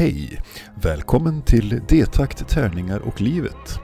[0.00, 0.42] Hej!
[0.74, 3.80] Välkommen till D-takt, tärningar och livet.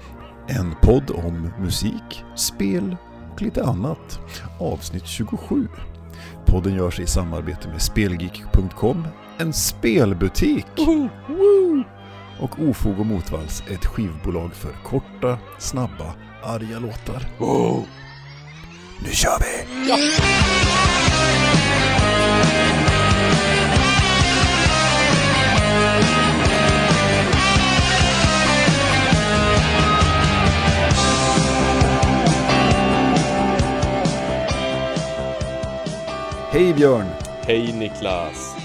[0.48, 2.96] En podd om musik, spel
[3.32, 4.20] och lite annat.
[4.60, 5.68] Avsnitt 27.
[6.46, 9.08] Podden görs i samarbete med Spelgeek.com,
[9.38, 10.66] en spelbutik.
[12.40, 17.28] Och Ofog och Motvalls, ett skivbolag för korta, snabba, arga låtar.
[19.02, 19.66] Nu kör vi!
[36.56, 37.06] Hej Björn!
[37.42, 38.56] Hej Niklas!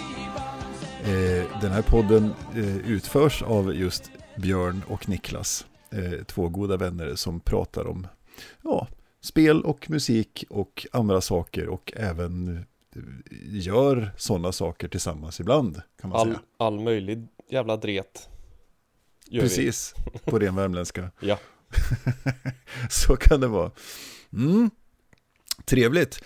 [1.03, 5.65] Eh, Den här podden eh, utförs av just Björn och Niklas.
[5.91, 8.07] eh, Två goda vänner som pratar om
[8.63, 8.87] ja,
[9.21, 12.65] spel och musik och andra saker och även
[13.41, 16.39] gör sådana saker tillsammans ibland kan man All, säga.
[16.57, 18.29] all möjlig jävla dret
[19.31, 21.09] Precis, på ren värmländska.
[21.19, 21.27] Vi.
[21.27, 21.37] Ja,
[22.89, 23.71] Så kan det vara.
[24.33, 24.69] Mm.
[25.65, 26.23] Trevligt.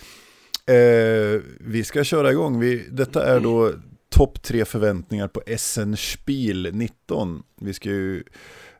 [0.67, 2.59] Eh, vi ska köra igång.
[2.59, 3.71] Vi, detta är då
[4.09, 7.43] topp tre förväntningar på Essen Spiel 19.
[7.61, 8.23] Vi ska ju,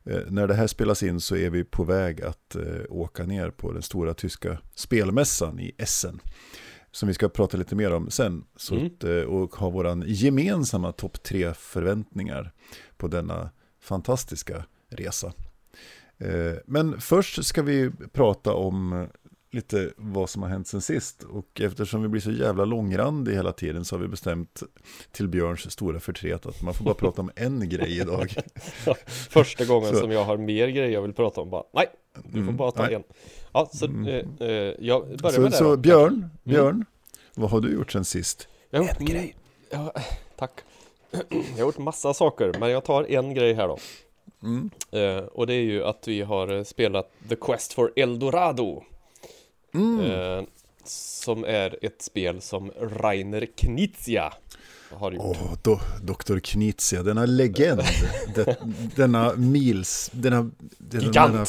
[0.04, 3.50] eh, när det här spelas in så är vi på väg att eh, åka ner
[3.50, 6.20] på den stora tyska spelmässan i Essen.
[6.92, 8.44] Som vi ska prata lite mer om sen.
[8.56, 8.86] Så Mm.
[8.88, 12.52] att, eh, och ha våran gemensamma topp tre förväntningar
[12.98, 13.50] på denna
[13.82, 15.34] fantastiska resa.
[16.18, 19.08] Eh, Men först ska vi prata om
[19.52, 21.24] lite vad som har hänt sen sist.
[21.24, 24.64] Och eftersom vi blir så jävla långrandiga hela tiden så har vi bestämt
[25.12, 28.34] till Björns stora förtret att man får bara prata om en grej idag.
[29.30, 30.00] första gången Så.
[30.00, 31.86] som jag har mer grejer jag vill prata om bara Nej,
[32.24, 32.94] du får Mm, bara ta nej.
[32.94, 33.04] en
[33.54, 34.08] Ja, så Mm.
[34.08, 35.70] eh, eh, jag börjar Så, med det så då.
[35.70, 35.82] Mm.
[35.82, 36.86] Björn, Björn,
[37.36, 38.48] vad har du gjort sen sist?
[38.70, 39.36] Jag har gjort, En grej.
[39.70, 39.94] Ja,
[40.36, 40.52] tack
[41.12, 43.78] Jag har gjort massa saker, men jag tar en grej här då
[44.44, 44.70] Mm.
[44.92, 48.84] eh, Och det är ju att vi har spelat The Quest for Eldorado
[49.76, 50.12] Mm.
[50.40, 50.46] eh,
[50.84, 54.34] Som är ett spel som Rainer Knizia
[54.90, 56.40] har gjort Åh, do, Dr.
[56.40, 57.82] Knizia, denna legend,
[58.36, 58.58] det,
[58.96, 61.34] denna mils, denna, denna, Gigant.
[61.34, 61.46] denna,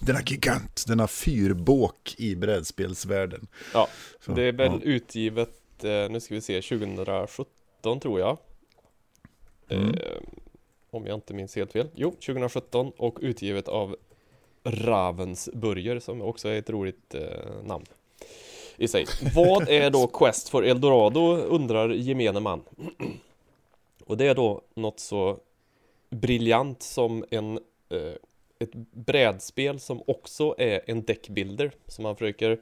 [0.00, 3.46] denna gigant, denna fyrbåk i brädspelsvärlden.
[3.74, 3.88] Ja,
[4.24, 4.80] Så, Det är väl ja.
[4.82, 8.38] utgivet, eh, nu ska vi se, 2017 tror jag.
[9.68, 9.94] Mm.
[9.94, 9.94] Eh,
[10.90, 11.88] om jag inte minns helt fel.
[11.94, 13.96] Jo, 2017 och utgivet av
[14.70, 17.84] Ravensburger som också är ett roligt eh, namn
[18.76, 19.06] i sig.
[19.34, 22.62] Vad är då Quest for Eldorado undrar gemene man.
[24.04, 25.38] och det är då något så
[26.10, 27.56] briljant som en
[27.88, 28.14] eh,
[28.60, 31.70] ett brädspel som också är en deckbuilder.
[31.86, 32.60] Så man försöker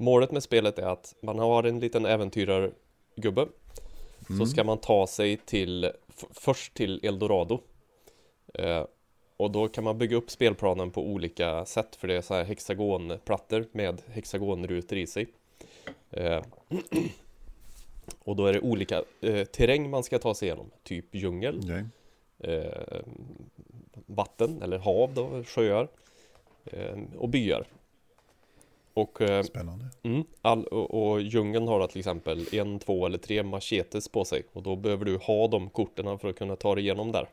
[0.00, 3.46] Målet med spelet är att man har en liten äventyrargubbe
[4.30, 4.38] Mm.
[4.38, 5.92] Så ska man ta sig till
[6.30, 7.60] Först till Eldorado
[8.54, 8.84] eh,
[9.38, 12.44] Och då kan man bygga upp spelplanen på olika sätt För det är så här
[12.44, 15.26] hexagonplattor med hexagonrutor i sig
[16.10, 16.42] eh,
[18.18, 21.84] Och då är det olika eh, terräng man ska ta sig igenom Typ djungel Okej.
[22.38, 23.00] eh,
[24.06, 25.88] vatten eller hav då, sjöar
[26.64, 27.66] eh, och byar.
[28.94, 29.84] Och, eh, Spännande.
[30.02, 34.24] mm, all, och, och djungeln har då till exempel en, två eller tre machetes på
[34.24, 37.28] sig och då behöver du ha de korten för att kunna ta dig igenom där.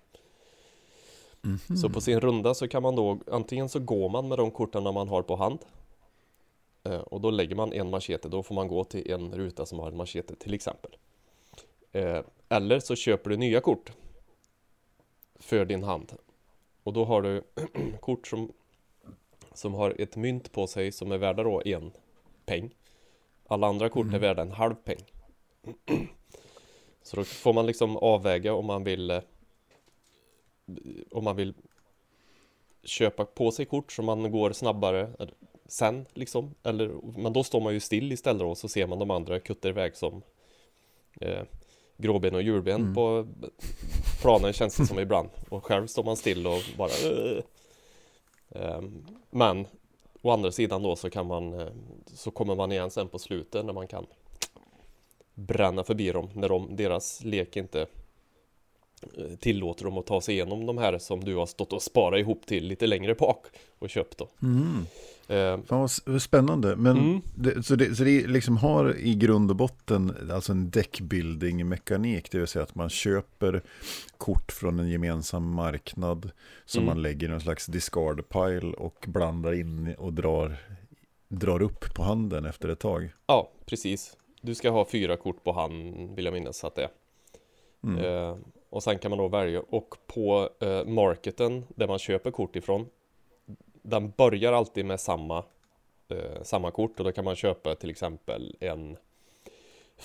[1.45, 1.77] Mhm.
[1.77, 4.83] Så på sin runda så kan man då antingen så går man med de korten
[4.83, 5.59] man har på hand
[6.83, 9.79] eh, och då lägger man en machete, då får man gå till en ruta som
[9.79, 10.91] har en machete till exempel.
[11.91, 13.91] Eh, Eller så köper du nya kort
[15.39, 16.13] för din hand
[16.83, 17.43] och då har du
[17.99, 18.51] kort som,
[19.53, 21.91] som har ett mynt på sig som är värda då en
[22.45, 22.75] peng.
[23.47, 24.21] Alla andra kort är Mm.
[24.21, 25.03] värda en halv peng.
[27.03, 29.21] Så då får man liksom avväga om man vill eh,
[31.11, 31.53] om man vill
[32.83, 35.09] köpa på sig kort så man går snabbare
[35.67, 36.55] sen liksom.
[36.63, 39.69] Eller, men då står man ju still istället och så ser man de andra kutta
[39.69, 40.21] iväg som
[41.21, 41.43] eh,
[41.97, 42.93] gråben och djurben Mm.
[42.93, 43.27] på
[44.21, 45.29] planen känns det som ibland.
[45.49, 47.43] Och själv står man still och bara "Ugh."
[48.49, 49.67] Ehm, Men
[50.21, 51.67] å andra sidan då så kan man eh,
[52.07, 54.05] så kommer man igen sen på slutet när man kan
[55.33, 57.87] bränna förbi dem när de, deras lek inte eh,
[59.39, 62.45] tillåter dem att ta sig igenom de här som du har stått och sparat ihop
[62.45, 63.45] till lite längre bak
[63.79, 64.27] och köpt då.
[64.41, 64.85] Mm.
[65.27, 66.75] Eh, Fan vad spännande.
[66.75, 67.21] Men Mm.
[67.35, 72.31] det, så, det, så det liksom har i grund och botten alltså en deckbuilding mekanik.
[72.31, 73.61] Det vill säga att man köper
[74.17, 76.31] kort från en gemensam marknad
[76.65, 76.93] som Mm.
[76.95, 80.57] man lägger i någon slags discard pile och blandar in och drar,
[81.27, 83.09] drar upp på handen efter ett tag.
[83.27, 84.17] Ja, precis.
[84.41, 86.89] Du ska ha fyra kort på hand, vill jag minnas att det är.
[87.83, 88.05] Mm.
[88.05, 88.37] Eh,
[88.75, 92.89] och sen kan man då välja och på eh, marketen där man köper kort ifrån
[93.81, 95.43] Den börjar alltid med samma
[96.07, 96.99] eh, Samma kort.
[96.99, 98.97] Och då kan man köpa till exempel en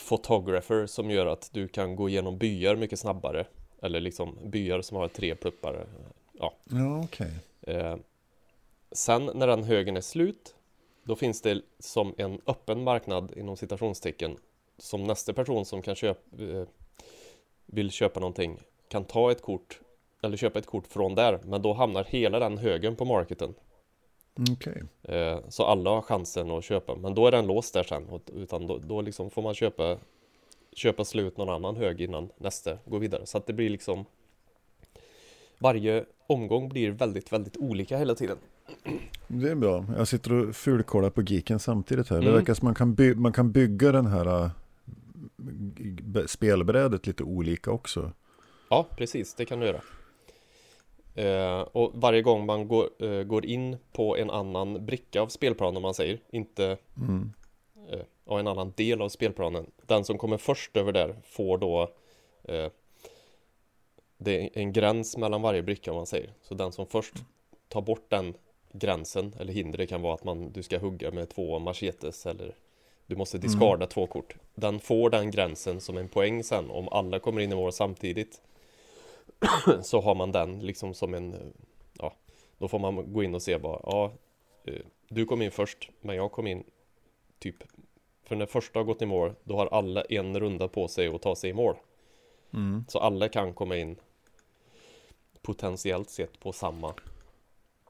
[0.08, 3.46] Photographer som gör att du kan gå igenom byar mycket snabbare.
[3.82, 5.86] Eller liksom byar som har tre pluppar
[6.32, 7.32] Ja, Ja, okej.
[7.62, 7.96] Eh,
[8.92, 10.54] sen när den högen är slut
[11.02, 14.36] Då finns det som en öppen marknad inom citationstecken
[14.78, 16.66] Som nästa person som kan köpa eh,
[17.72, 18.58] Vill köpa någonting
[18.88, 19.80] Kan ta ett kort
[20.22, 23.54] Eller köpa ett kort från där Men då hamnar hela den högen på marketen
[24.52, 24.82] Okej.
[25.02, 28.30] eh, Så alla har chansen att köpa Men då är den låst där sen och-
[28.34, 29.96] Utan då, då liksom får man köpa
[30.72, 34.04] Köpa slut någon annan hög innan nästa går vidare Så att det blir liksom
[35.58, 38.36] Varje omgång blir väldigt, väldigt olika hela tiden
[39.28, 39.84] Det är bra.
[39.96, 42.16] Jag sitter och fulkollar på Geeken samtidigt här.
[42.16, 42.34] Det Mm.
[42.34, 44.50] verkar som man kan, by- man kan bygga den här
[46.26, 48.12] spelbrädet lite olika också.
[48.70, 49.80] Ja, precis, det kan du göra.
[51.14, 55.76] Eh, och varje gång man går, eh, går in på en annan bricka av spelplanen,
[55.76, 57.32] om man säger, inte Mm.
[57.90, 59.70] eh, ja, en annan del av spelplanen.
[59.86, 61.82] Den som kommer först över där får då
[62.42, 62.70] eh,
[64.18, 66.32] det är en gräns mellan varje bricka om man säger.
[66.42, 67.14] Så den som först
[67.68, 68.34] tar bort den
[68.72, 72.54] gränsen eller hindret kan vara att man, du ska hugga med två machetes eller
[73.10, 74.34] du måste diskarda två kort.
[74.54, 78.40] Den får den gränsen som en poäng sen om alla kommer in i mål samtidigt.
[79.82, 81.40] så har man den liksom som en, eh,
[81.98, 82.14] ja,
[82.58, 84.12] då får man gå in och se bara, ja,
[84.64, 86.64] eh, du kom in först, men jag kom in
[87.38, 87.56] typ
[88.24, 91.22] för när första har gått i mål, då har alla en runda på sig att
[91.22, 91.76] ta sig i mål.
[92.54, 92.84] Mm.
[92.88, 93.96] Så alla kan komma in
[95.42, 96.94] potentiellt sett på samma.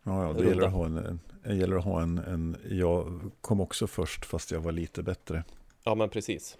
[0.02, 3.20] Ja, ja, det gäller att ha en, en, det gäller att ha en, en, jag
[3.41, 5.44] kom också först fast jag var lite bättre.
[5.85, 6.58] Ja, men precis.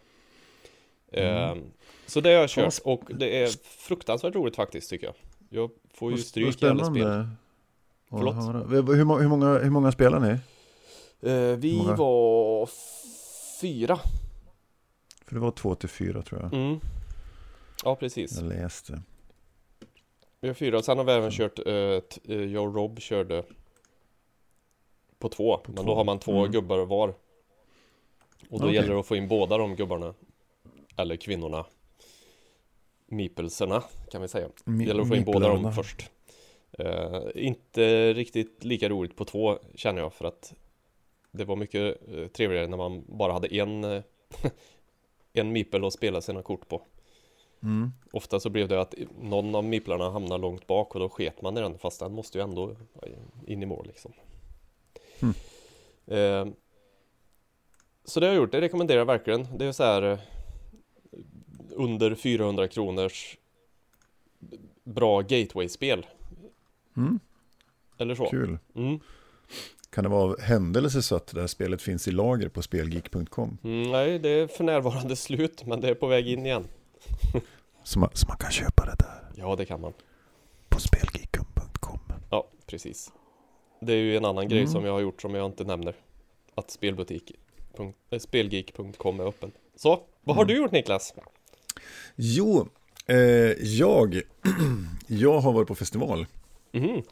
[1.13, 1.59] Mm.
[1.59, 1.65] Ehm,
[2.07, 5.15] så det har jag kört och det är fruktansvärt roligt faktiskt tycker jag.
[5.49, 7.29] Jag får ju stryk i alla spel.
[8.11, 8.35] Förlåt?
[8.71, 10.39] Hur, hur, må- hur, många, hur många spelar ni?
[11.31, 11.97] Eh, vi Många.
[11.97, 12.69] var
[13.61, 13.99] fyra.
[15.25, 16.53] För det var två till fyra tror jag.
[16.53, 16.81] Mm.
[17.85, 18.37] Ja, precis.
[18.41, 19.03] Jag läste.
[20.41, 20.83] Vi har fyra.
[20.83, 23.45] Sen har vi även kört, eh, jag och Rob körde
[25.19, 25.57] på två.
[25.57, 25.83] På men två.
[25.83, 26.53] då har man två Mm.
[26.53, 27.09] gubbar var.
[28.51, 28.75] Och då Okej.
[28.75, 30.15] gäller det att få in båda de gubbarna.
[30.97, 31.67] Eller kvinnorna.
[33.07, 34.49] Mipelserna kan vi säga.
[34.65, 36.11] Det gäller att få in båda dem först.
[36.79, 40.55] Eh, inte riktigt lika roligt på två känner jag för att
[41.31, 43.85] det var mycket eh, trevligare när man bara hade en
[45.33, 46.83] en mipel att spela sina kort på.
[47.63, 47.93] Mm.
[48.13, 51.57] Ofta så blev det att någon av miplarna hamnade långt bak och då sket man
[51.57, 52.77] i den fast den måste ju ändå
[53.47, 54.13] in i mål liksom.
[55.21, 55.35] Mm.
[56.07, 56.55] Eh,
[58.05, 59.59] så det har jag gjort, det rekommenderar jag verkligen.
[59.59, 60.19] Det är så här eh,
[61.71, 63.37] under 400 kronors
[64.85, 66.07] bra gateway-spel.
[66.97, 67.21] Mm.
[67.99, 68.27] Eller så.
[68.27, 68.59] Kul.
[68.75, 69.01] Mm.
[69.91, 73.59] Kan det vara av händelse så att det här spelet finns i lager på spelgeek.com?
[73.65, 76.65] Mm, nej, det är för närvarande slut men det är på väg in igen.
[77.85, 79.93] Så man, så man kan köpa det där Ja, det kan man.
[80.69, 81.99] på spelgeek.com.
[82.31, 83.13] Ja, precis.
[83.81, 84.73] Det är ju en annan grej Mm.
[84.73, 85.95] som jag har gjort som jag inte nämner.
[86.55, 87.33] Att spelbutik.
[87.77, 89.53] punkt- eh, Spelgeek.com är öppen.
[89.77, 90.55] Så, vad har Mm.
[90.55, 91.15] du gjort Niklas?
[92.17, 92.69] Jo,
[93.07, 93.17] eh,
[93.63, 94.21] jag,
[95.07, 96.27] jag har varit på festival.
[96.73, 97.03] Mhm.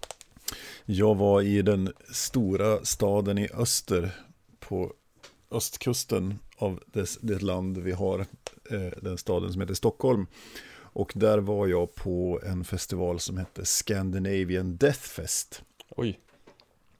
[0.84, 4.10] Jag var i den stora staden i öster
[4.60, 4.92] på
[5.50, 8.18] östkusten av det, det land vi har,
[8.70, 10.26] eh, den staden som heter Stockholm.
[10.74, 15.62] Och där var jag på en festival som hette Scandinavian Death Fest.
[15.96, 16.20] Oj.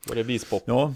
[0.09, 0.63] Var det vispop?
[0.67, 0.95] Ja,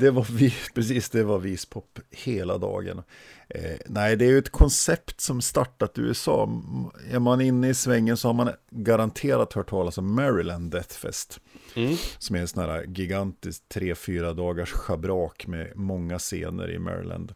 [0.00, 3.02] det var vi, precis det var vispop hela dagen.
[3.48, 6.62] Eh, nej, det är ju ett koncept som startat i USA.
[7.10, 11.40] Är man inne i svängen så har man garanterat hört talas om Maryland Death Fest.
[11.74, 11.96] Mm.
[12.18, 17.34] Som är en sån här gigantisk tre, fyra dagars schabrak med många scener i Maryland.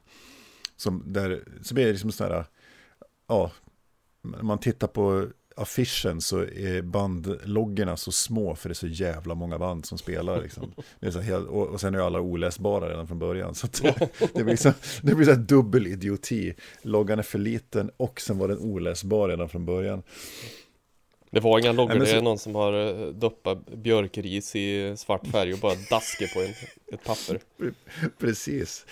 [0.77, 2.45] Som där, så blir det liksom sån här,
[3.29, 3.51] ja,
[4.23, 5.29] man tittar på
[5.63, 10.43] affischen så är bandloggorna så små för det är så jävla många band som spelar.
[10.43, 10.73] Liksom.
[11.01, 13.55] Det är så helt, och, och sen är alla oläsbara redan från början.
[13.55, 16.55] Så det, det blir så, det blir så här dubbel idioti.
[16.83, 20.03] Loggan är för liten och sen var den oläsbar redan från början.
[21.33, 22.73] Det var inga loggor, Nej, men det är så- någon som har
[23.07, 26.55] eh, doppat björkris i svart färg och bara daskar på en,
[26.95, 27.41] ett papper.
[28.19, 28.87] Precis,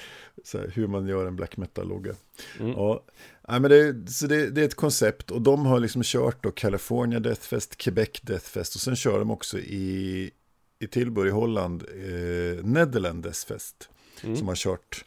[0.45, 2.15] så här, hur man gör en black metal-logga.
[2.61, 2.73] Mm.
[2.73, 3.03] Ja,
[3.49, 6.51] nej, men det, så det, det är ett koncept och de har liksom kört då
[6.51, 10.31] California Death Fest, Quebec Death Fest och sen kör de också i,
[10.79, 13.89] i Tilburg i Holland, eh, Nederland Death Fest.
[14.23, 14.37] Mm.
[14.37, 15.05] Som har kört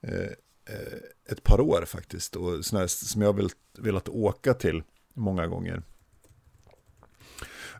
[0.00, 0.30] eh,
[0.68, 4.82] eh, ett par år faktiskt och här, som jag har velat, velat åka till
[5.14, 5.82] många gånger.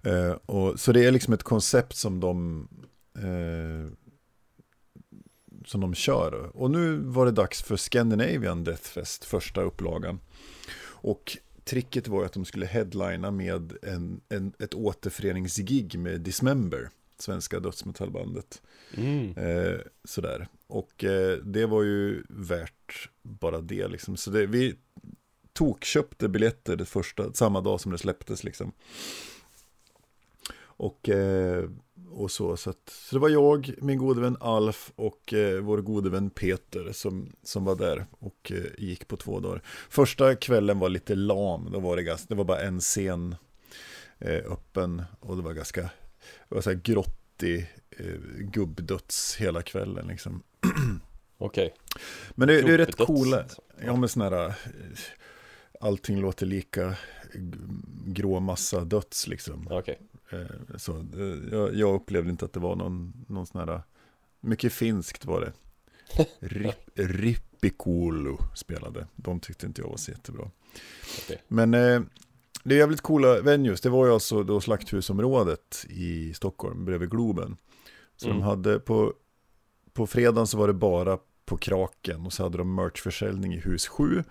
[0.03, 2.69] Eh, och, så det är liksom ett koncept som de
[3.19, 4.04] eh,
[5.65, 6.57] som de kör.
[6.57, 10.21] Och nu var det dags för Scandinavian Death Fest, första upplagan.
[10.87, 17.61] Och tricket var att de skulle headlina med en, en, ett återföreningsgig med Dismember, svenska
[17.61, 18.63] dödsmetallbandet.
[18.97, 19.37] Mm.
[19.37, 20.49] Eh, sådär.
[20.67, 24.17] Och eh, det var ju värt bara det liksom.
[24.17, 24.75] Så det, vi
[25.53, 28.73] tokköpte biljetter det första, samma dag som det släpptes liksom.
[30.77, 31.69] Och, eh,
[32.15, 35.79] och så, så, att, så det var jag, min gode vän Alf och eh, vår
[35.79, 39.63] gode vän Peter som, som var där och eh, gick på två dagar.
[39.89, 43.37] Första kvällen var lite lam, då var det, ganska, det var bara en scen
[44.19, 45.81] eh, öppen och det var ganska,
[46.49, 50.43] det var så här grottig eh, gubbdöds hela kvällen liksom.
[51.39, 51.75] Okej.
[52.35, 53.45] Men det, det är rätt coola,
[53.85, 54.55] ja men sådana här, eh,
[55.81, 56.95] allting låter lika
[58.05, 59.69] grå massa döds liksom.
[59.71, 59.99] Okej.
[60.01, 60.14] Eh,
[60.77, 63.83] Så, eh, jag, jag upplevde inte att det var någon, någon sån här,
[64.41, 65.53] mycket finskt var det.
[66.41, 70.51] Rip, Rippikoulu spelade, de tyckte inte jag var så jättebra.
[71.49, 72.01] Men eh,
[72.65, 77.57] det är jävligt coola venues, det var ju alltså då Slakthusområdet i Stockholm bredvid Globen.
[78.17, 78.39] Så Mm.
[78.39, 79.13] de hade på,
[79.93, 83.87] på fredagen så var det bara på Kraken och så hade de merchförsäljning i hus
[83.89, 84.25] 7.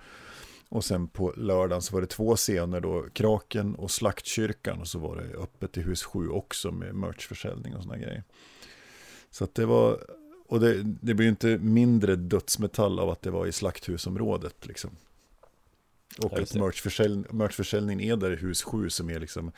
[0.73, 4.99] Och sen på lördagen så var det två scener då, Kraken och Slaktkyrkan och så
[4.99, 8.23] var det öppet i hus 7 också med merchförsäljning och sådana grejer.
[9.29, 9.99] Så att det var,
[10.47, 14.89] och det, det blir ju inte mindre dödsmetall av att det var i slakthusområdet liksom.
[16.19, 19.51] Och att merchförsäljning, merchförsäljning är där i hus 7 som är liksom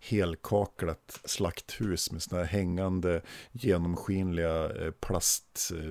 [0.00, 5.88] helkaklat slakthus med sådana här hängande genomskinliga eh, plastband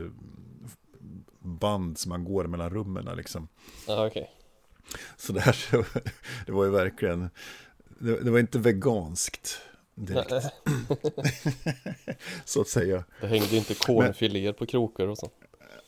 [1.97, 3.47] som man går mellan rummen liksom.
[3.87, 4.29] Okej.
[5.17, 5.55] Så det här,
[6.45, 7.29] det var ju verkligen,
[7.99, 9.61] det, det var inte veganskt
[9.95, 10.31] direkt,
[12.45, 13.03] så att säga.
[13.21, 15.29] Det hängde inte kornfiléer på krokar och så.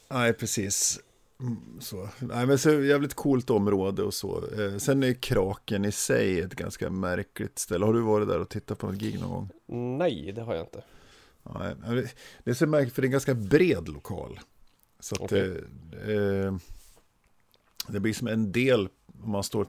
[0.10, 1.00] Nej, precis.
[1.40, 2.10] Mm, Så.
[2.20, 4.44] Nej, men så jävligt coolt område och så.
[4.60, 7.86] Eh, sen är Kraken i sig ett ganska märkligt ställe.
[7.86, 9.50] Har du varit där och tittat på något gig någon gång?
[9.98, 10.84] Nej, det har jag inte.
[11.44, 11.76] Nej,
[12.44, 14.40] det- är så märkligt för det är en ganska bred lokal.
[15.00, 15.62] Så att Okej.
[16.06, 16.56] det, eh,
[17.88, 18.90] det blir som en del
[19.24, 19.68] om man står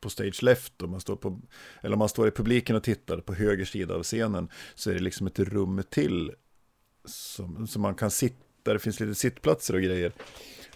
[0.00, 1.40] på stage left och man står på,
[1.80, 4.94] eller om man står i publiken och tittar på höger sida av scenen så är
[4.94, 6.32] det liksom ett rum till
[7.04, 10.12] som, som man kan sitta, där det finns lite sittplatser och grejer.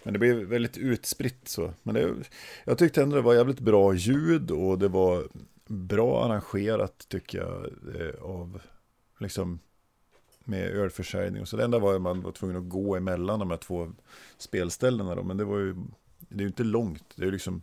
[0.03, 1.73] Men det blev väldigt utspritt så.
[1.83, 2.13] Men det,
[2.65, 5.27] jag tyckte ändå det var jävligt bra ljud och det var
[5.67, 7.65] bra arrangerat tycker jag
[8.01, 8.61] eh, av
[9.19, 9.59] liksom
[10.43, 11.57] med ölförsäljning och så.
[11.57, 13.91] Det enda var att man var tvungen att gå emellan de här två
[14.37, 15.75] spelställena då, men det var ju,
[16.29, 17.61] det är ju inte långt, det är liksom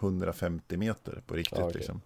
[0.00, 1.76] 150 meter på riktigt Ja, okej.
[1.78, 2.00] liksom.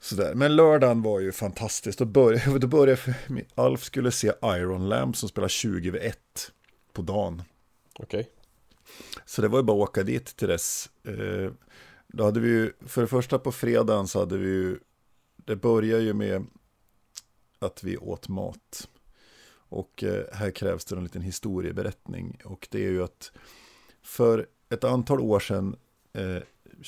[0.00, 0.34] Sådär.
[0.34, 1.98] Men lördagen var ju fantastiskt.
[1.98, 3.14] Då började, då började
[3.54, 6.18] Alf skulle se Iron Lamb som spelar 20 vid 1
[6.92, 7.42] på dagen.
[7.98, 8.30] Okej.
[9.24, 10.90] Så det var ju bara att åka dit till dess.
[11.04, 11.50] Eh,
[12.06, 14.78] Då hade vi ju, för det första på fredagen så hade vi ju,
[15.36, 16.46] det börjar ju med
[17.58, 18.88] att vi åt mat.
[19.68, 22.40] Och eh, här krävs det en liten historieberättning.
[22.44, 23.32] Och det är ju att
[24.06, 25.76] för ett antal år sedan,
[26.12, 26.42] eh,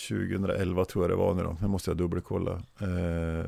[0.08, 2.62] 2011 tror jag det var nu då, nu måste jag dubbelkolla.
[2.80, 3.44] Eh,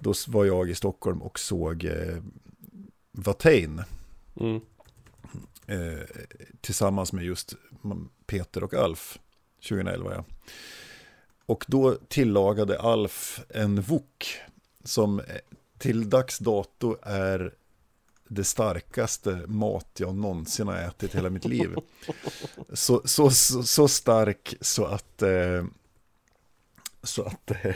[0.00, 2.16] då var jag i Stockholm och såg eh,
[3.12, 3.82] Watain
[4.40, 4.60] Mm.
[5.66, 6.06] eh,
[6.60, 7.54] tillsammans med just
[8.26, 9.18] Peter och Alf
[9.68, 10.12] 2011.
[10.14, 10.24] Ja.
[11.46, 14.26] Och då tillagade Alf en wok
[14.84, 15.24] som eh,
[15.78, 17.54] till dags dato är
[18.28, 21.74] det starkaste mat jag någonsin har ätit i hela mitt liv.
[22.72, 25.64] Så, så, så, så stark så att, eh,
[27.02, 27.74] så att eh,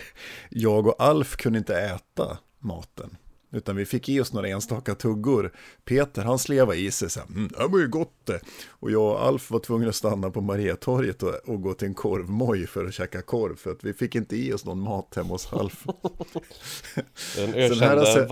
[0.51, 3.17] jag och Alf kunde inte äta maten.
[3.53, 5.53] Utan vi fick i oss några enstaka tuggor.
[5.85, 8.41] Peter han slevade i sig så här, mm, det var ju gott det.
[8.69, 11.95] Och jag och Alf var tvungna att stanna på Mariatorget och, och gå till en
[11.95, 13.57] korvmoj för att käka korv.
[13.57, 15.85] För att vi fick inte i oss någon mat hemma hos Alf.
[17.37, 18.27] Den ökända alltså-.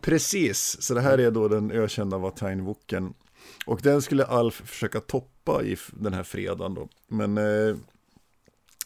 [0.00, 3.14] Precis, så det här är då den ökända Watain-woken.
[3.66, 6.88] Och den skulle Alf försöka toppa i den här fredagen då.
[7.08, 7.76] Men eh,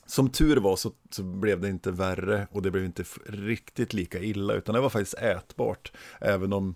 [0.06, 4.18] som tur var så, så blev det inte värre och det blev inte riktigt lika
[4.18, 4.54] illa.
[4.54, 5.92] Utan det var faktiskt ätbart.
[6.20, 6.74] Även om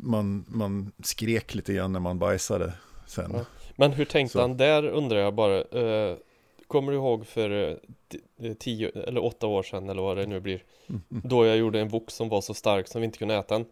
[0.00, 2.72] man, man skrek lite grann när man bajsade
[3.06, 3.30] sen.
[3.34, 3.44] Ja.
[3.76, 4.40] Men hur tänkte Så.
[4.40, 5.62] han där undrar jag bara.
[5.62, 6.16] Eh,
[6.66, 7.76] kommer du ihåg för eh,
[8.46, 10.62] eh, tio eller åtta år sedan eller vad det nu blir.
[10.88, 11.22] Mm, mm.
[11.24, 13.66] Då jag gjorde en wok som var så stark som vi inte kunde äta den.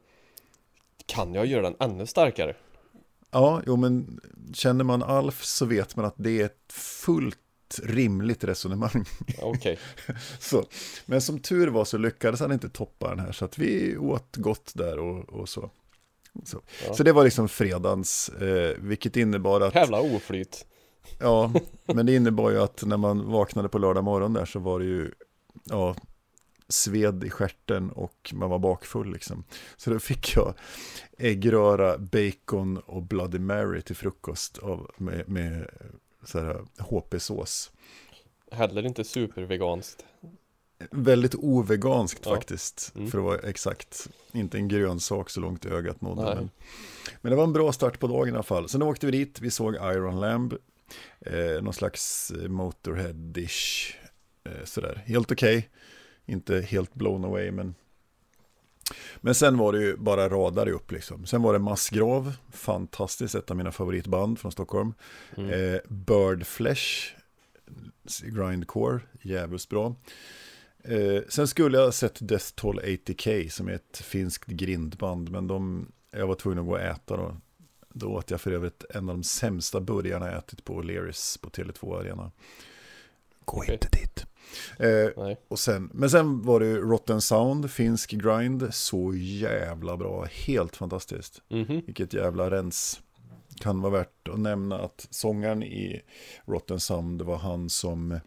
[1.06, 2.54] Kan jag göra den ännu starkare?
[3.30, 4.20] Ja, jo men
[4.54, 7.38] känner man Alf så vet man att det är ett fullt
[7.82, 9.04] rimligt resonemang.
[9.42, 9.78] Okej.
[10.40, 10.64] Så.
[11.06, 14.36] Men som tur var så lyckades han inte toppa den här, så att vi åt
[14.36, 15.70] gott där och, och så.
[16.44, 16.60] Så.
[16.86, 16.94] Ja.
[16.94, 19.74] så det var liksom fredagens, eh, vilket innebar att...
[19.74, 20.66] Jävla oflyt.
[21.18, 21.52] Ja,
[21.84, 24.84] men det innebar ju att när man vaknade på lördag morgon där så var det
[24.84, 25.10] ju,
[25.64, 25.96] ja,
[26.68, 29.44] sved i stjärten och man var bakfull liksom.
[29.76, 30.54] Så då fick jag
[31.18, 35.66] äggröra, bacon och Bloody Mary till frukost av, med, med
[36.78, 37.72] HP-sås.
[38.50, 40.04] Heller inte superveganskt.
[40.90, 42.34] Väldigt oveganskt Ja.
[42.34, 43.10] faktiskt, Mm.
[43.10, 44.08] för att vara exakt.
[44.32, 46.34] Inte en grönsak så långt ögat nådde.
[46.34, 46.50] Men,
[47.20, 48.68] men det var en bra start på dagen i alla fall.
[48.68, 50.54] Sen åkte vi dit, vi såg Iron Lamb,
[51.20, 53.94] eh, någon slags eh, Motorhead-ish,
[54.44, 55.02] eh, sådär.
[55.06, 55.70] Helt okej,
[56.26, 57.74] inte helt blown away, men
[59.20, 61.26] men sen var det ju bara radar upp liksom.
[61.26, 64.94] Sen var det Massgrav, fantastiskt, ett av mina favoritband från Stockholm.
[65.36, 65.50] Mm.
[65.50, 67.14] Eh, Bird Flesh,
[68.22, 69.96] Grindcore, jävligt bra.
[70.84, 75.46] Eh, sen skulle jag ha sett Death Toll 80K som är ett finskt grindband, men
[75.46, 77.36] de, jag var tvungen att gå och äta då.
[77.96, 81.50] Då åt jag för övrigt en av de sämsta burgarna jag ätit på O'Learys på
[81.50, 82.30] Tele2 Arena.
[83.44, 83.74] Gå Okej.
[83.74, 84.24] inte dit.
[84.78, 90.76] Eh, och sen, men sen var det Rotten Sound, finsk grind, så jävla bra, helt
[90.76, 91.42] fantastiskt.
[91.48, 91.82] Mhm.
[91.86, 93.00] Vilket jävla rens.
[93.60, 96.02] Kan vara värt att nämna att sångaren i
[96.44, 98.20] Rotten Sound var han som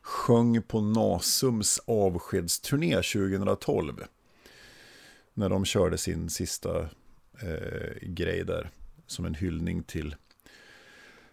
[0.00, 4.04] sjöng på Nasums avskedsturné 2012.
[5.34, 6.88] När de körde sin sista
[7.42, 8.70] eh, grej där.
[9.06, 10.16] Som en hyllning till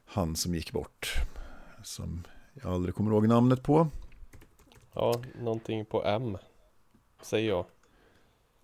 [0.05, 1.13] han som gick bort.
[1.83, 3.87] Som jag aldrig kommer ihåg namnet på.
[4.93, 6.37] Ja, någonting på M.
[7.21, 7.65] Säger jag.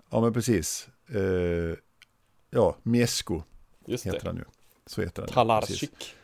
[0.10, 0.90] Ja men precis.
[1.10, 1.78] Eh,
[2.50, 3.42] ja, Miesko
[3.86, 4.28] Just heter det.
[4.28, 4.44] han ju.
[4.86, 5.30] Så heter han.
[5.32, 6.16] Talarczyk.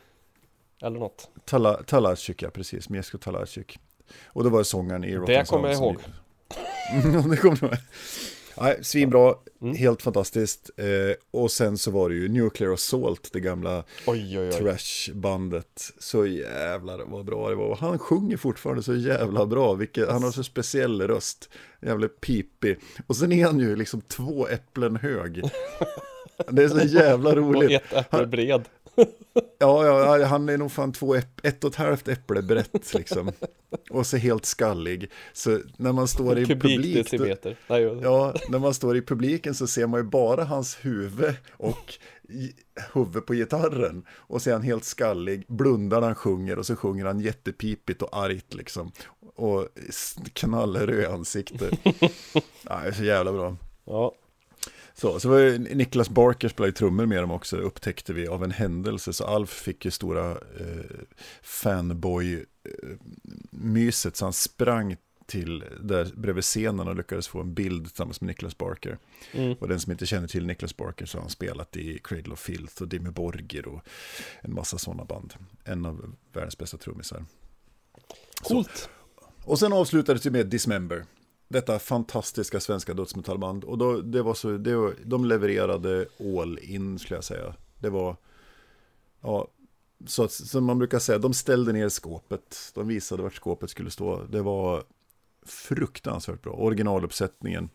[0.81, 1.29] Eller något.
[1.45, 2.89] Tala, Talarczyk, ja precis.
[2.89, 3.79] Miesko Talarczyk.
[4.25, 6.01] Och då var det sångaren i Rotten Det kommer jag ihåg.
[6.01, 6.11] som-
[7.31, 7.77] det kommer du ihåg.
[8.61, 9.75] Nej, svinbra, Mm.
[9.75, 10.69] helt fantastiskt.
[10.77, 10.85] Eh,
[11.31, 13.83] och sen så var det ju Nuclear Assault, det gamla
[14.59, 15.81] trashbandet.
[15.99, 17.65] Så jävlar vad bra det var.
[17.65, 19.73] Och han sjunger fortfarande så jävla bra.
[19.73, 21.49] Vilket, han har så speciell röst.
[21.81, 22.77] Jävla pipig.
[23.07, 25.41] Och sen är han ju liksom två äpplen hög.
[26.49, 27.71] Det är så jävla Och roligt.
[27.71, 28.61] ett äpple bred.
[29.57, 33.31] Ja, ja, han är nog fan två ett och ett halvt äpple brett liksom.
[33.89, 35.11] Och så helt skallig.
[35.33, 37.27] Så när man står i publik, då,
[37.67, 38.33] ja.
[38.49, 41.93] när man står i publiken så ser man ju bara hans huvud och
[42.93, 44.05] huvud på gitarren.
[44.11, 48.01] Och så är han helt skallig, blundar när han sjunger och så sjunger han jättepipigt
[48.01, 48.91] och argt liksom.
[49.35, 49.67] Och
[50.33, 51.25] knallröd
[52.63, 53.57] det är så jävla bra.
[53.85, 54.15] ja.
[54.95, 59.13] Så, så var Niklas Barker spelade trummor med dem också, upptäckte vi av en händelse.
[59.13, 60.37] Så Alf fick ju stora eh,
[61.41, 62.45] fanboy-myset,
[64.15, 68.57] så han sprang till där bredvid scenen och lyckades få en bild tillsammans med Niklas
[68.57, 68.97] Barker.
[69.31, 69.53] Mm.
[69.53, 72.39] Och den som inte känner till Niklas Barker så har han spelat i Cradle of
[72.39, 73.81] Filth och Dimmy Borgir och
[74.41, 75.33] en massa sådana band.
[75.63, 77.25] En av världens bästa trummisar.
[78.41, 78.89] Coolt.
[79.43, 81.05] Och sen avslutades det med Dismember.
[81.53, 83.63] Detta fantastiska svenska dödsmetallband.
[83.63, 87.55] Och då, det var så, det var, de levererade all in skulle jag säga.
[87.79, 88.15] Det var,
[89.21, 89.47] ja,
[90.05, 92.71] så att, som man brukar säga, de ställde ner skåpet.
[92.73, 94.23] De visade vart skåpet skulle stå.
[94.23, 94.83] Det var
[95.45, 96.53] fruktansvärt bra.
[96.53, 97.69] Originaluppsättningen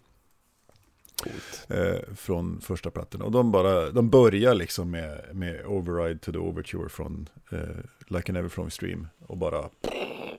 [1.69, 3.23] eh, från första plattan.
[3.23, 7.59] Och de bara, de börjar liksom med, med Override to the Overture från eh,
[8.07, 9.09] Like an Everflowing Stream.
[9.27, 9.69] Och bara,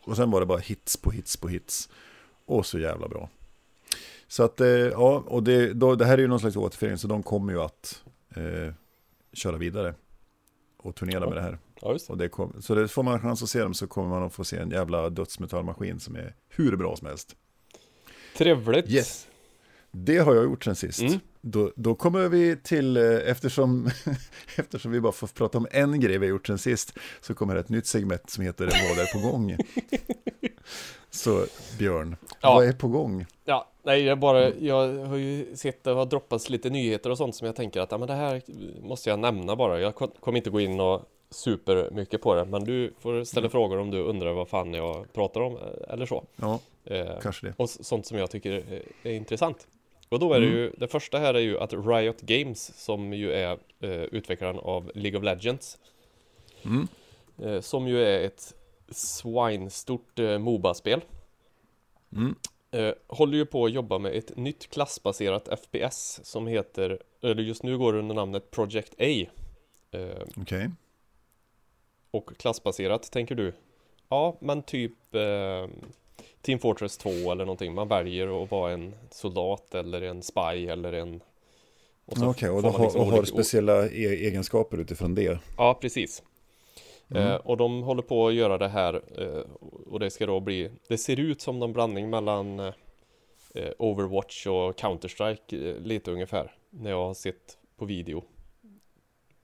[0.03, 1.89] och sen var det bara hits på hits på hits.
[2.49, 3.29] Och så jävla bra.
[4.27, 7.07] Så att, eh, ja, och det, då, det här är ju någon slags återförening, så
[7.07, 8.03] de kommer ju att
[8.35, 8.73] eh,
[9.33, 9.93] köra vidare.
[10.77, 11.27] Och turnera Ja.
[11.29, 11.57] med det här.
[11.81, 12.09] Ja, just.
[12.09, 14.33] Och det kom, så det får man chans att se dem så kommer man att
[14.33, 17.35] få se en jävla dödsmetallmaskin som är hur bra som helst.
[18.37, 18.89] Trevligt.
[18.89, 19.27] Yes.
[19.91, 21.01] Det har jag gjort sen sist.
[21.01, 21.19] Mm.
[21.41, 23.89] Då, då kommer vi till, eh, eftersom,
[24.55, 27.53] eftersom vi bara får prata om en grej vi har gjort sen sist, så kommer
[27.53, 29.57] det ett nytt segment som heter Vad är på gång?
[31.19, 31.45] Så
[31.79, 32.55] Björn, Ja.
[32.55, 33.25] vad är på gång?
[33.45, 37.35] Ja, nej, jag bara, jag har ju sett det har droppats lite nyheter och sånt
[37.35, 38.41] som jag tänker att, ja men det här
[38.81, 39.79] måste jag nämna bara.
[39.79, 43.41] Jag kom- kommer inte gå in och super mycket på det, men du får ställa
[43.45, 43.51] Mm.
[43.51, 45.57] frågor om du undrar vad fan jag pratar om
[45.89, 46.23] eller så.
[46.35, 47.53] Ja, Eh, kanske det.
[47.57, 49.67] och sånt som jag tycker är, är intressant.
[50.09, 50.57] Och då är det Mm.
[50.59, 54.91] ju, det första här är ju att Riot Games, som ju är eh, utvecklaren av
[54.95, 55.77] League of Legends,
[56.65, 56.87] Mm.
[57.43, 58.53] eh, som ju är ett
[58.91, 61.01] svinestort eh, Moba-spel,
[62.15, 62.35] Mm.
[62.71, 67.63] eh, håller ju på att jobba med ett nytt klassbaserat FPS som heter, eller just
[67.63, 69.25] nu går det under namnet Project A.
[69.91, 70.69] Eh, Okej.
[72.11, 73.53] och klassbaserat tänker du?
[74.09, 75.67] Ja, men typ eh,
[76.41, 77.73] Team Fortress 2 eller någonting.
[77.73, 81.21] Man väljer att vara en soldat eller en spy eller en...
[82.05, 85.39] Okej, okay, och, och, liksom och har speciella e egenskaper utifrån det?
[85.57, 86.23] Ja, precis.
[87.11, 87.27] Mm.
[87.27, 89.43] Eh, och de håller på att göra det här eh,
[89.91, 94.79] och det ska då bli Det ser ut som någon blandning mellan eh, Overwatch och
[94.79, 98.23] Counter-Strike eh, lite ungefär När jag har sett på video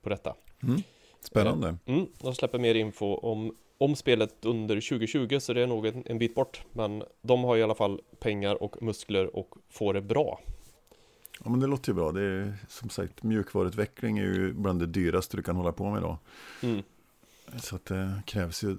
[0.02, 0.82] På detta mm.
[1.20, 5.66] Spännande eh, mm, De släpper mer info om om spelet under 2020 så det är
[5.66, 9.54] nog en, en bit bort Men de har i alla fall pengar och muskler och
[9.68, 10.40] får det bra
[11.44, 12.12] Ja men det låter ju bra.
[12.12, 15.98] Det är som sagt mjukvaruutveckling är ju bland det dyraste du kan hålla på med
[15.98, 16.16] idag.
[16.62, 16.82] Mm.
[17.62, 18.76] Så att det krävs ju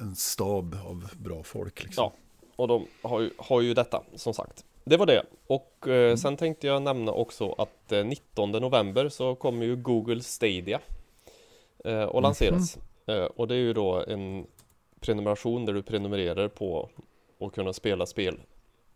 [0.00, 1.82] en stab av bra folk.
[1.84, 2.04] Liksom.
[2.04, 2.12] Ja,
[2.56, 4.64] och de har ju, har ju detta som sagt.
[4.84, 5.22] Det var det.
[5.46, 6.16] Och eh, mm.
[6.16, 10.80] sen tänkte jag nämna också att eh, 19 november så kommer ju Google Stadia
[11.84, 12.78] eh, och lanseras.
[13.06, 13.28] Mm.
[13.36, 14.46] och det är ju då en
[15.00, 16.88] prenumeration där du prenumererar på
[17.40, 18.40] att kunna spela spel.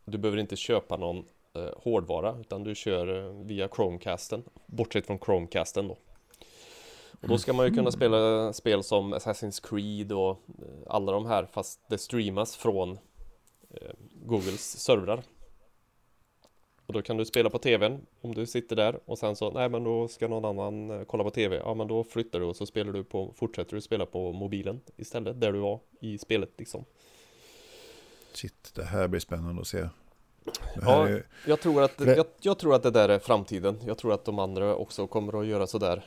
[0.04, 5.18] Du behöver inte köpa någon eh, hårdvara utan du kör eh, via Chromecasten, bortsett från
[5.18, 5.96] Chromecasten då.
[7.22, 7.92] Och då ska man ju kunna mm.
[7.92, 12.90] spela spel som Assassin's Creed och eh, alla de här fast det streamas från
[13.70, 15.22] eh, Googles servrar.
[16.86, 19.68] Och då kan du spela på tvn om du sitter där och sen så nej
[19.68, 21.56] men då ska någon annan eh, kolla på tv.
[21.56, 24.80] Ja men då flyttar du och så spelar du på fortsätter du spela på mobilen
[24.96, 26.84] istället där du var i spelet liksom.
[28.32, 29.88] Shit, det här blir spännande att se.
[30.82, 31.26] Ja, är...
[31.46, 33.78] jag, tror att, jag, jag, tror att det där är framtiden.
[33.86, 36.04] Jag tror att de andra också kommer att göra sådär.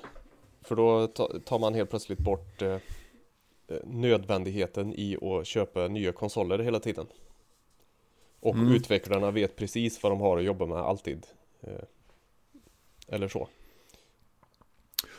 [0.66, 1.08] För då
[1.40, 2.74] tar man helt plötsligt bort eh,
[3.68, 7.08] eh, nödvändigheten i att köpa nya konsoler hela tiden.
[8.40, 8.72] Och mm.
[8.72, 11.26] utvecklarna vet precis vad de har att jobba med alltid.
[11.62, 11.84] Eh,
[13.08, 13.48] eller så.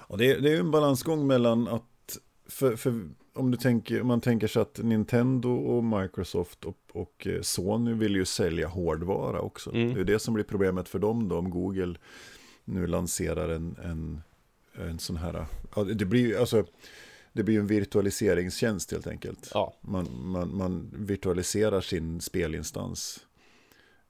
[0.08, 4.06] Ja, det är, det är en balansgång mellan att, för, för om, du tänker, om
[4.06, 9.40] man tänker sig att Nintendo och Microsoft och, och eh, Sony vill ju sälja hårdvara
[9.40, 9.74] också.
[9.74, 9.94] Mm.
[9.94, 11.98] Det är det som blir problemet för dem då om Google
[12.64, 14.22] nu lanserar en, en
[14.78, 16.64] en sån här, ja, det blir alltså,
[17.32, 19.50] det blir en virtualiseringstjänst helt enkelt.
[19.54, 19.74] Ja.
[19.80, 23.26] Man, man, man virtualiserar sin spelinstans.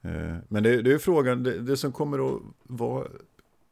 [0.03, 3.09] Eh, men det, det är frågan, det, det, som kommer att vara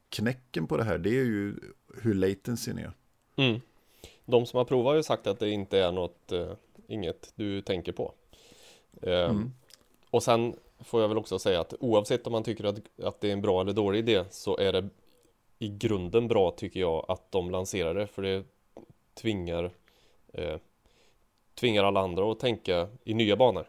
[0.08, 1.54] knäcken på det här, det är ju
[2.02, 2.92] hur latencyn är.
[3.36, 3.60] Mm.
[4.24, 6.52] De som har provat har ju sagt att det inte är något, uh,
[6.86, 8.14] inget du tänker på.
[9.06, 9.52] Uh, mm.
[10.10, 13.28] Och sen får jag väl också säga att oavsett om man tycker att, att det
[13.28, 14.88] är en bra eller dålig idé så är det
[15.58, 18.44] i grunden bra tycker jag att de lanserar det för det
[19.14, 19.70] tvingar
[20.32, 20.56] eh,
[21.54, 23.66] tvingar alla andra att tänka i nya banor.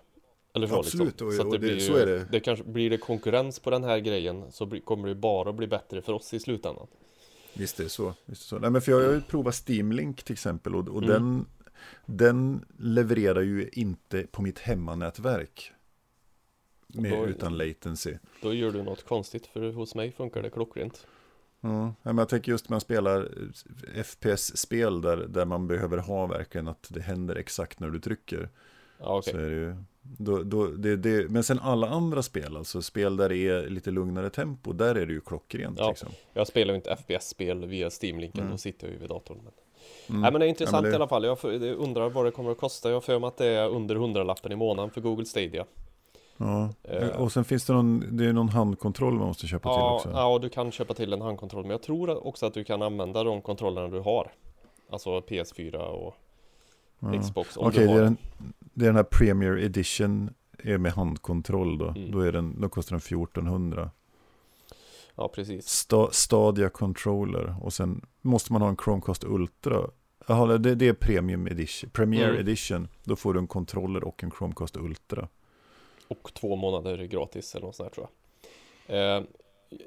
[0.54, 1.32] Eller så, Absolut, liksom.
[1.32, 2.26] så, och, det, blir, så är det.
[2.32, 5.56] det kanske, blir det konkurrens på den här grejen så blir, kommer det bara att
[5.56, 6.88] bli bättre för oss i slutändan.
[7.54, 8.13] Visst är det så.
[8.26, 8.60] Visst är så.
[8.60, 11.10] Nej, men för jag har ju provat Steam Link till exempel och, och mm.
[11.10, 11.45] den,
[12.06, 15.71] den levererar ju inte på mitt hemmanätverk.
[16.88, 18.13] Med, då, utan latency.
[18.41, 21.08] Då gör du något konstigt för hos mig funkar det klockrent.
[21.69, 23.30] Ja, men jag tänker just när man spelar
[24.04, 28.49] FPS-spel där, där man behöver ha verkligen att det händer exakt när du trycker.
[28.99, 29.34] Ja, okay.
[29.34, 33.17] så är det ju, då, då, det, det, men sen alla andra spel, alltså spel
[33.17, 35.80] där det är lite lugnare tempo, där är det ju klockrent.
[35.80, 36.10] Ja, liksom.
[36.34, 38.51] Jag spelar ju inte FPS-spel via Steam-linken, mm.
[38.51, 39.38] då sitter jag ju vid datorn.
[39.43, 39.54] Men...
[40.10, 40.21] Mm.
[40.21, 40.91] Nej men det är intressant ja, det...
[40.91, 42.89] i alla fall, jag undrar vad det kommer att kosta.
[42.89, 45.65] Jag har för mig att det är under hundralappen i månaden för Google Stadia.
[46.38, 46.69] Ja,
[47.02, 50.10] uh, och sen finns det någon, det är någon handkontroll man måste köpa ja, till
[50.10, 50.19] också.
[50.19, 53.24] Ja, du kan köpa till en handkontroll, men jag tror också att du kan använda
[53.24, 54.32] de kontrollerna du har.
[54.89, 56.15] Alltså PS4 och
[57.00, 57.21] ja.
[57.21, 57.58] Xbox.
[57.58, 58.17] Okej, okay, det, är den,
[58.74, 60.30] det är den här Premier Edition
[60.63, 61.88] är med handkontroll då.
[61.88, 62.12] Mm.
[62.12, 63.91] Då, är den, då kostar den 1400.
[65.15, 65.67] Ja, precis.
[65.67, 69.82] Sta, Stadia Controller och sen måste man ha en Chromecast Ultra.
[70.28, 71.89] Jaha, det, det är Premium Edition.
[71.89, 72.39] Premier mm.
[72.39, 72.88] Edition.
[73.04, 75.28] Då får du en controller och en Chromecast Ultra
[76.08, 78.08] och två månader gratis eller något sånt där tror
[78.88, 78.98] jag.
[78.98, 79.24] Eh,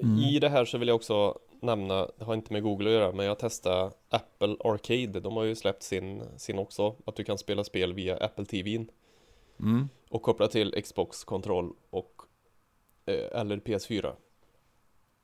[0.01, 0.19] mm.
[0.19, 3.13] I det här så vill jag också nämna, det har inte med Google att göra,
[3.13, 5.21] men jag testade Apple Arcade.
[5.21, 8.85] De har ju släppt sin, sin också, att du kan spela spel via Apple TV.
[9.61, 9.89] Mm.
[10.09, 12.23] Och koppla till Xbox kontroll och
[13.07, 14.13] eh, eller PS4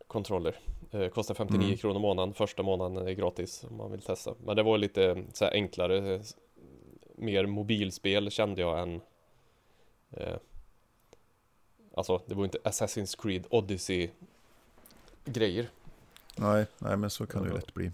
[0.07, 0.59] kontroller.
[0.91, 1.77] Eh, kostar 59 mm.
[1.77, 4.35] kronor månaden, första månaden är gratis om man vill testa.
[4.45, 6.21] Men det var lite så enklare,
[7.15, 9.01] mer mobilspel kände jag än
[10.11, 10.37] eh,
[11.97, 14.11] Alltså det var inte Assassin's Creed Odyssey
[15.25, 15.71] grejer.
[16.37, 17.91] Nej, nej men så kan det ju lätt bli.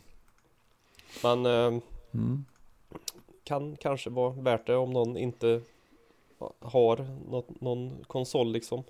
[1.22, 1.80] Men eh,
[2.14, 2.44] mm.
[3.44, 5.60] kan kanske vara värt det om någon inte
[6.58, 8.82] har något, någon konsol liksom.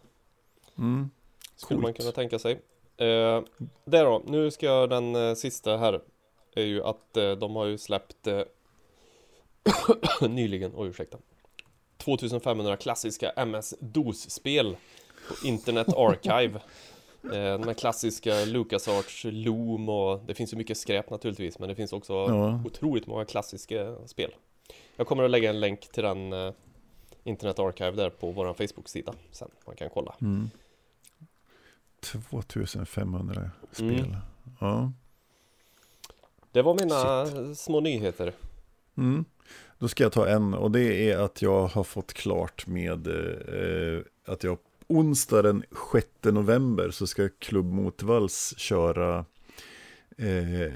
[0.78, 1.10] Mm.
[1.56, 2.52] Skulle man kunna tänka sig.
[2.96, 3.42] Eh,
[3.84, 6.00] det då, nu ska jag den eh, sista här
[6.54, 8.42] är ju att eh, de har ju släppt eh,
[10.28, 11.18] nyligen, oj ursäkta
[12.00, 14.76] 2500 klassiska MS-DOS-spel
[15.28, 16.60] på Internet Archive
[17.24, 21.74] eh, De här klassiska LucasArts, Loom och det finns ju mycket skräp naturligtvis men det
[21.74, 22.62] finns också Ja.
[22.66, 24.34] otroligt många klassiska spel
[24.96, 26.52] Jag kommer att lägga en länk till den eh,
[27.24, 30.50] Internet Archive där på vår Facebook-sida sen man kan kolla Mm.
[32.00, 33.88] 2500 spel.
[33.90, 34.16] Mm.
[34.60, 34.92] Ja.
[36.52, 38.32] Det var mina små nyheter
[38.96, 39.24] Mm.
[39.78, 44.02] Då ska jag ta en och det är att jag har fått klart med eh,
[44.26, 49.24] att jag onsdag den 6 november så ska Klubb Motvalls köra
[50.18, 50.72] eh,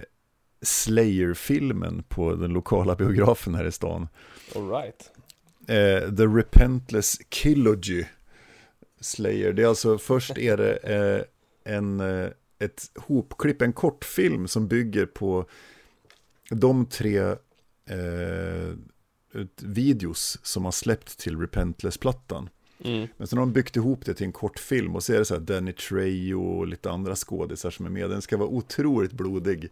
[0.63, 4.09] Slayer-filmen på den lokala biografen här i stan.
[4.57, 5.11] Alright
[5.69, 8.05] Eh, The Repentless Killogy
[9.01, 9.53] Slayer.
[9.53, 11.23] Det är alltså först är det eh,
[11.75, 15.47] en, eh, ett hopklipp, en kortfilm som bygger på
[16.51, 17.35] de tre
[17.87, 18.75] eh,
[19.63, 22.49] videos som har släppt till Repentless-plattan.
[22.85, 23.09] mm.
[23.17, 25.35] Men sen har de byggt ihop det till en kortfilm och så är det så
[25.35, 28.11] här Danny Trejo och lite andra skådisar som är med.
[28.11, 29.71] Den ska vara otroligt blodig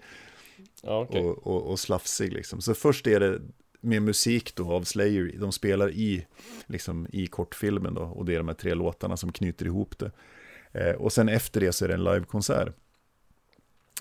[0.83, 2.61] Ja okej och, och, och slafsig liksom.
[2.61, 3.41] Så först är det
[3.81, 6.27] med musik då av Slayer, de spelar i,
[6.67, 10.11] liksom, i kortfilmen då, och det är de här tre låtarna som knyter ihop det.
[10.73, 12.75] Eh, och sen efter det så är det en livekonsert.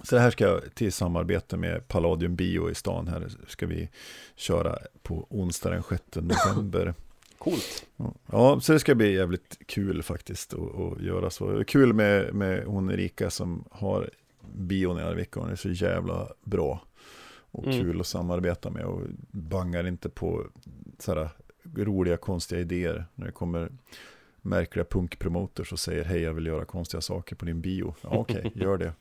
[0.03, 3.89] Så det här ska jag till samarbete med Palladium Bio i stan här, ska vi
[4.35, 6.93] köra på onsdag den 6 november.
[7.37, 7.85] Coolt
[8.31, 11.63] Ja, så det ska bli jävligt kul faktiskt att, göra så.
[11.63, 14.09] Kul med, med hon Erika som har
[14.53, 16.81] bion i Arvika, hon är så jävla bra.
[17.53, 17.79] Och Mm.
[17.79, 20.45] kul att samarbeta med och bangar inte på
[20.99, 21.29] sådär
[21.75, 23.05] roliga konstiga idéer.
[23.15, 23.71] När det kommer
[24.41, 27.95] märkliga punkpromoters och säger hej jag vill göra konstiga saker på din bio.
[28.01, 28.93] Ja, Okej, gör det.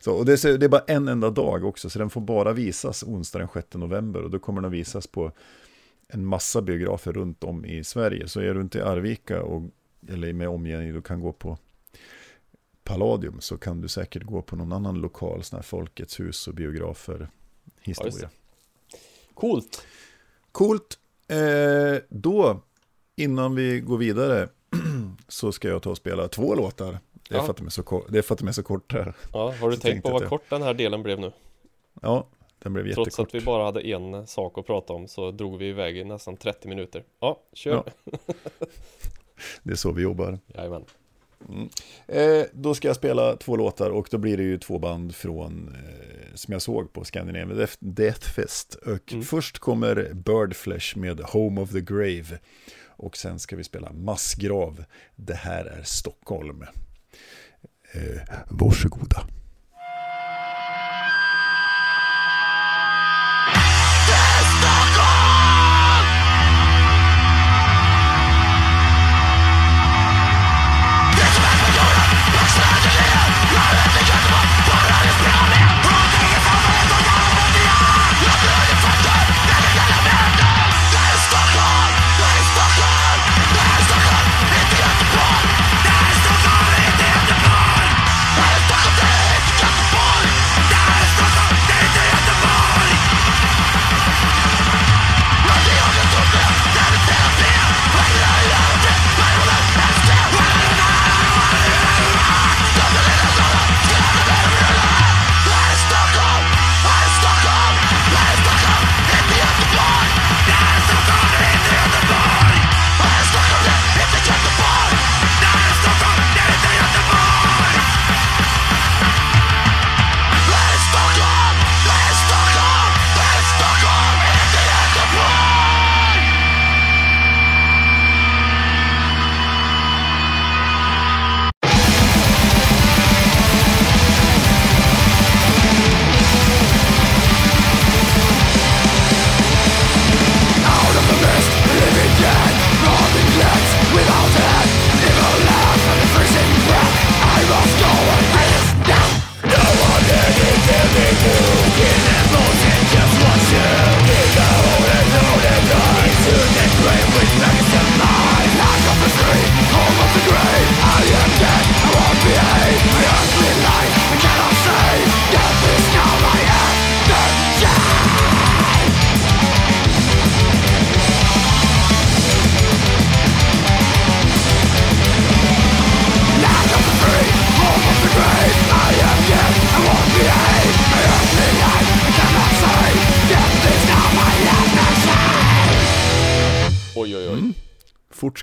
[0.00, 2.52] Så, och det, är, det är bara en enda dag också, så den får bara
[2.52, 4.22] visas onsdag den 6 november.
[4.22, 5.32] Och då kommer den visas på
[6.08, 8.28] en massa biografer runt om i Sverige.
[8.28, 9.70] Så är du inte i Arvika och,
[10.08, 11.58] eller med omgivning, du kan gå på
[12.84, 16.54] Palladium så kan du säkert gå på någon annan lokal, sån här Folkets hus och
[16.54, 17.28] biografer
[17.80, 18.30] historia.
[19.34, 19.86] Coolt
[20.52, 20.98] Coolt.
[21.28, 22.62] Eh, då,
[23.16, 24.48] innan vi går vidare,
[25.28, 26.98] så ska jag ta och spela två låtar.
[27.30, 27.44] Det är, Ja.
[27.44, 29.14] för, att de är, så, ko- det är för att de är så korta.
[29.32, 31.32] Ja, har du Så tänkt på vad jag- kort den här delen blev nu?
[32.02, 32.26] Ja,
[32.62, 33.28] den blev Trots jättekort.
[33.28, 36.36] att vi bara hade en sak att prata om så drog vi iväg i nästan
[36.36, 37.72] 30 minuter Ja, kör!
[38.04, 38.12] Ja.
[39.62, 40.38] Det är så vi jobbar.
[40.54, 40.84] Jajamän
[42.06, 45.76] Eh, då ska jag spela två låtar och då blir det ju två band från,
[45.76, 48.74] eh, som jag såg på Scandinavian Death, Death Fest.
[48.74, 49.24] Och Mm.
[49.24, 52.38] först kommer Birdflesh med Home of the Grave.
[52.86, 54.84] Och sen ska vi spela Massgrav.
[55.16, 56.64] Det här är Stockholm.
[57.92, 59.26] Eh, varsågoda.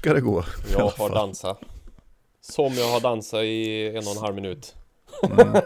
[0.07, 0.43] Ska det gå.
[0.71, 1.61] Jag har dansat.
[2.41, 4.75] Som jag har dansat i en och en halv minut.
[5.23, 5.61] Mm.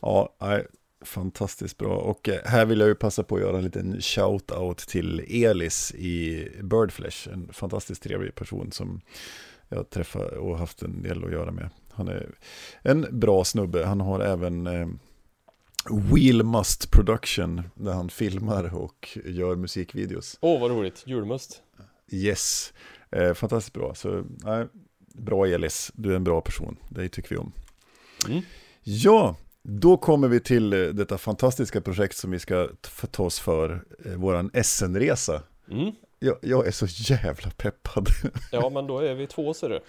[0.00, 0.66] Ja, nej,
[1.04, 1.96] fantastiskt bra.
[1.96, 5.94] Och eh, här vill jag ju passa på att göra en liten shout-out till Elis
[5.94, 7.28] i Birdflesh.
[7.32, 9.00] En fantastiskt trevlig person som
[9.68, 11.70] jag träffat och haft en del att göra med.
[11.90, 12.34] Han är
[12.82, 13.84] en bra snubbe.
[13.84, 14.88] Han har även eh,
[15.90, 20.38] Wheel Must Production där han filmar och gör musikvideos.
[20.40, 21.02] Åh, vad roligt.
[21.06, 21.62] Julmust.
[22.10, 22.72] Yes,
[23.12, 23.94] eh, fantastiskt bra.
[23.94, 24.66] Så, nej,
[25.14, 26.76] bra Elis, du är en bra person.
[26.88, 27.52] Det tycker vi om.
[28.28, 28.42] Mm.
[28.82, 32.68] Ja, då kommer vi till eh, detta fantastiska projekt som vi ska
[33.10, 35.42] ta oss för, eh, våran Essen-resa.
[35.70, 35.92] Mm.
[36.18, 38.08] Jag, jag är så jävla peppad.
[38.52, 39.80] Ja, men då är vi två ser du.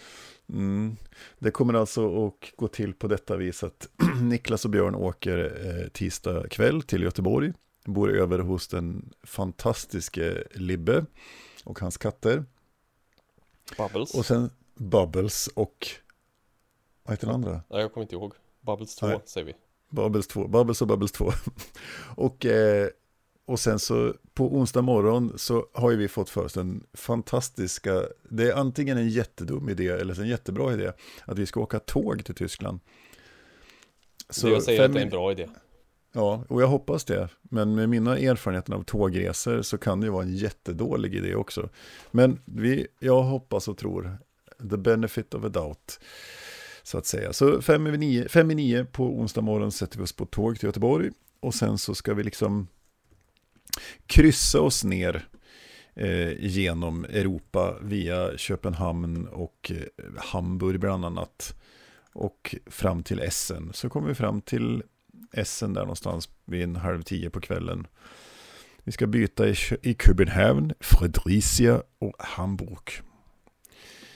[0.49, 0.95] Mm.
[1.39, 3.89] Det kommer alltså att gå till på detta vis att
[4.21, 7.53] Niklas och Björn åker eh, tisdag kväll till Göteborg.
[7.86, 11.05] Bor över hos den fantastiske Libbe
[11.63, 12.45] och hans katter.
[13.77, 14.13] Bubbles.
[14.13, 15.88] Och sen Bubbles och,
[17.03, 17.62] vad heter den andra?
[17.69, 18.33] Nej, jag kommer inte ihåg.
[18.62, 19.19] Bubbles 2 Nej.
[19.25, 19.53] säger vi.
[19.89, 21.31] Bubbles 2, Bubbles och Bubbles 2.
[22.15, 22.88] och, eh,
[23.45, 28.03] och sen så på onsdag morgon så har ju vi fått för oss den fantastiska,
[28.29, 30.91] det är antingen en jättedum idé eller en jättebra idé,
[31.25, 32.79] att vi ska åka tåg till Tyskland.
[34.29, 35.49] Så jag säger att det är en bra idé.
[36.15, 37.30] Ja, och jag hoppas det.
[37.41, 41.69] Men med mina erfarenheter av tågresor så kan det ju vara en jättedålig idé också.
[42.12, 44.17] Men vi, jag hoppas och tror,
[44.69, 45.99] the benefit of a doubt,
[46.84, 47.34] så att säga.
[47.34, 50.60] Så fem i nio, fem i nio på onsdag morgon sätter vi oss på tåg
[50.60, 51.12] till Göteborg.
[51.39, 52.67] Och sen så ska vi liksom
[54.06, 55.28] kryssa oss ner
[55.93, 61.56] eh, genom Europa via Köpenhamn och eh, Hamburg bland annat.
[62.13, 63.71] Och fram till Essen.
[63.73, 64.84] Så kommer vi fram till
[65.34, 67.88] Essen där någonstans vid en halv tio på kvällen.
[68.84, 72.89] Vi ska byta i, i Köpenhamn, Fredricia och Hamburg.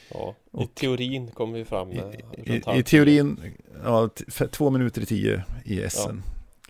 [0.10, 0.36] Ja.
[0.40, 2.02] I Och- teorin kommer vi fram I,
[2.38, 4.10] i, i teorin, ja,
[4.52, 6.24] två minuter i tio i Essen.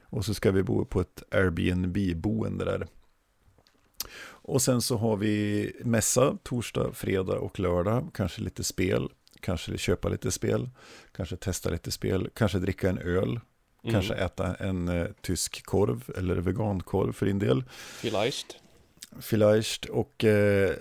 [0.03, 2.87] Och så ska vi bo på ett Airbnb-boende där.
[4.23, 8.11] Och sen så har vi mässa torsdag, fredag och lördag.
[8.13, 9.09] Kanske lite spel,
[9.39, 10.69] kanske köpa lite spel,
[11.11, 13.39] kanske testa lite spel, kanske dricka en öl,
[13.83, 13.93] Mm.
[13.93, 17.63] kanske äta en eh, tysk korv eller vegankorv för din del.
[18.01, 18.57] Vielleicht.
[19.21, 20.75] Vielleicht och eh,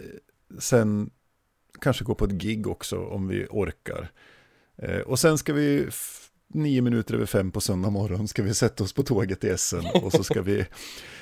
[0.58, 1.10] sen
[1.80, 4.08] kanske gå på ett gig också om vi orkar.
[4.76, 5.88] Eh, och sen ska vi
[6.48, 9.84] nio minuter över fem på söndag morgon ska vi sätta oss på tåget i Essen
[10.02, 10.66] och så ska vi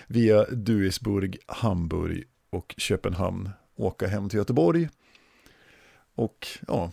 [0.06, 4.88] via Duisburg, Hamburg och Köpenhamn åka hem till Göteborg.
[6.14, 6.90] Och ja,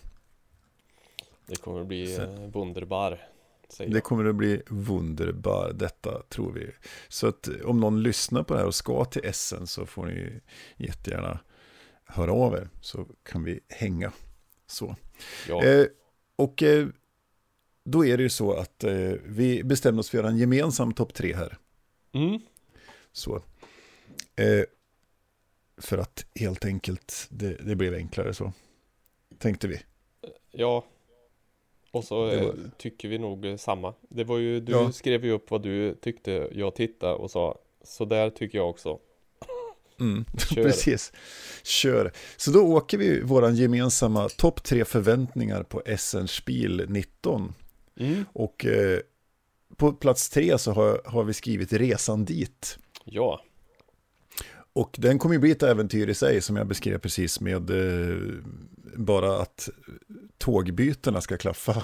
[1.46, 3.20] Det kommer bli Sen- eh, wunderbar.
[3.72, 6.72] Säger det kommer att bli wunderbar detta tror vi.
[7.08, 10.42] Så att om någon lyssnar på det här och ska till Essen så får ni
[10.78, 11.40] jättegärna
[12.06, 14.12] höra av er så kan vi hänga.
[14.68, 14.96] Så.
[15.48, 15.64] Ja.
[15.64, 15.86] Eh,
[16.36, 16.88] och eh,
[17.84, 20.94] då är det ju så att eh, vi bestämde oss för att göra en gemensam
[20.94, 21.58] topp tre här.
[22.12, 22.40] Mm.
[23.12, 23.36] Så.
[24.36, 24.64] Eh,
[25.78, 28.54] för att helt enkelt det, det blev enklare så.
[29.38, 29.82] Tänkte vi.
[30.52, 30.86] Ja.
[31.92, 33.94] Och så eh, var- tycker vi nog eh, samma.
[34.10, 34.92] Det var ju, du Ja.
[34.92, 36.50] skrev ju upp vad du tyckte.
[36.52, 39.00] Jag tittade och sa så där tycker jag också.
[40.00, 40.26] Mm.
[40.56, 40.64] Kör.
[40.64, 41.12] Precis.
[41.64, 42.12] Kör.
[42.38, 47.54] Så då åker vi våran gemensamma topp tre förväntningar på Essen Spiel 19.
[48.00, 48.26] Mm.
[48.34, 49.00] Och eh,
[49.78, 52.78] på plats tre så har, har vi skrivit resan dit.
[53.04, 53.42] Ja.
[54.74, 58.18] Och den kommer ju bli ett äventyr i sig som jag beskrev precis med eh,
[58.96, 59.70] bara att
[60.38, 61.84] tågbytena ska klaffa.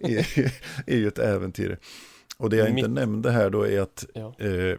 [0.00, 0.52] är,
[0.86, 1.78] är ju ett äventyr.
[2.38, 4.34] Och det jag inte Mitt- nämnde här då är att Ja.
[4.38, 4.78] eh,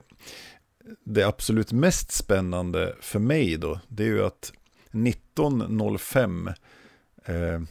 [1.03, 4.53] det absolut mest spännande för mig då, det är ju att
[4.91, 6.53] 19.05
[7.25, 7.61] eh,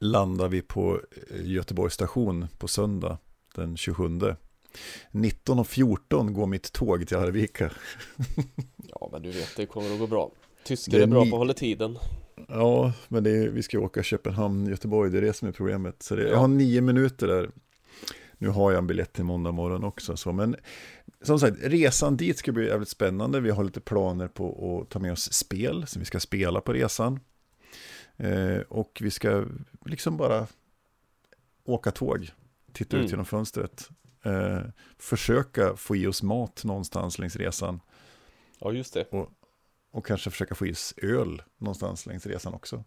[0.00, 3.18] landar vi på eh, Göteborgs station på söndag
[3.54, 4.08] den 27.
[5.10, 7.70] 19.14 går mitt tåg till Arvika.
[8.76, 10.30] ja, men du vet det kommer att gå bra.
[10.64, 11.98] Tyskar är är bra på att hålla tiden.
[12.48, 16.02] Ja, men är, vi ska åka Köpenhamn, Göteborg, det är det som är problemet.
[16.02, 16.36] Så det, jag Ja.
[16.38, 17.50] har nio minuter där.
[18.38, 20.16] Nu har jag en biljett till måndag morgon också.
[20.16, 20.56] Så, men
[21.22, 23.40] som sagt, resan dit ska bli jävligt spännande.
[23.40, 26.72] Vi har lite planer på att ta med oss spel som vi ska spela på
[26.72, 27.20] resan.
[28.16, 29.44] Eh, och vi ska
[29.86, 30.46] liksom bara
[31.64, 32.30] åka tåg,
[32.72, 33.04] titta Mm.
[33.04, 33.88] ut genom fönstret.
[34.24, 34.58] Eh,
[34.98, 37.80] försöka få i oss mat någonstans längs resan.
[38.58, 39.04] Ja, just det.
[39.10, 39.30] Och
[40.00, 42.84] kanske försöka få i oss öl någonstans längs resan också.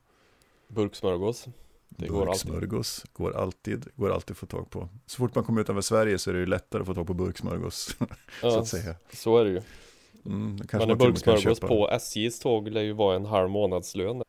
[0.68, 1.46] Burksmörgås.
[1.90, 2.52] Det går alltid.
[2.52, 4.90] Burksmörgås går alltid, går alltid att få tag på.
[5.06, 7.14] Så fort man kommer utanför Sverige så är det ju lättare att få tag på
[7.14, 8.06] burksmörgås, så
[8.42, 8.96] Ja, att säga.
[9.14, 9.62] så är det ju.
[10.26, 14.24] Mm, Men en och burksmörgås på SJs tåg lär ju vara en halv månadslön.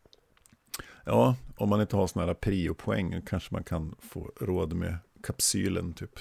[1.04, 5.92] Ja, om man inte har sådana här priopoäng kanske man kan få råd med kapsylen
[5.92, 6.20] typ.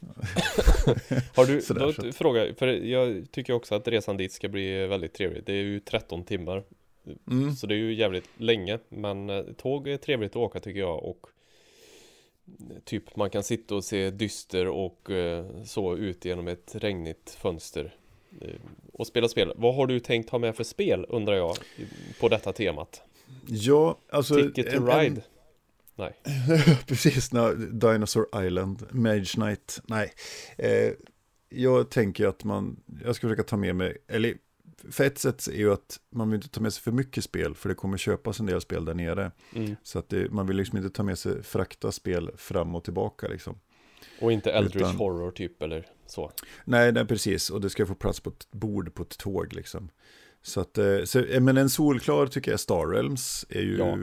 [1.34, 5.12] Har du, Sådär, då fråga, för jag tycker också att resan dit ska bli väldigt
[5.14, 5.46] trevligt.
[5.46, 6.62] Det är ju 13 timmar,
[7.30, 7.52] Mm.
[7.52, 8.78] så det är ju jävligt länge.
[8.88, 11.26] Men eh, tåg är trevligt att åka tycker jag och
[12.84, 17.94] typ man kan sitta och se dyster och eh, så ut genom ett regnigt fönster
[18.40, 18.48] eh,
[18.92, 19.52] och spela spel.
[19.56, 21.56] Vad har du tänkt ha med för spel undrar jag
[22.20, 23.02] på detta temat?
[23.46, 24.34] Ja, alltså...
[24.34, 25.20] Ticket to en- en- Ride?
[25.98, 26.16] Nej.
[26.86, 30.12] Precis, na, Dinosaur Island, Mage Knight, nej.
[30.58, 30.92] Eh,
[31.48, 34.34] jag tänker att man, jag ska försöka ta med mig, eller
[34.90, 37.54] för ett sätt är ju att man vill inte ta med sig för mycket spel,
[37.54, 39.30] för det kommer köpas en del spel där nere.
[39.54, 39.76] Mm.
[39.82, 43.28] Så att det, man vill liksom inte ta med sig frakta spel fram och tillbaka
[43.28, 43.58] liksom.
[44.20, 46.32] Och inte Eldritch Utan- Horror typ eller så.
[46.64, 47.50] Nej, nej, precis.
[47.50, 49.90] Och det ska få plats på ett bord på ett tåg liksom.
[50.42, 53.98] Så att, eh, så, eh, men en solklar tycker jag Star Realms är ju, Ja.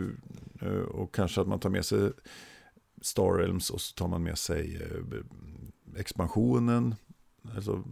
[0.62, 2.12] Eh, och kanske att man tar med sig
[3.02, 6.96] Star Realms och så tar man med sig eh, expansionen.
[7.56, 7.84] Alltså,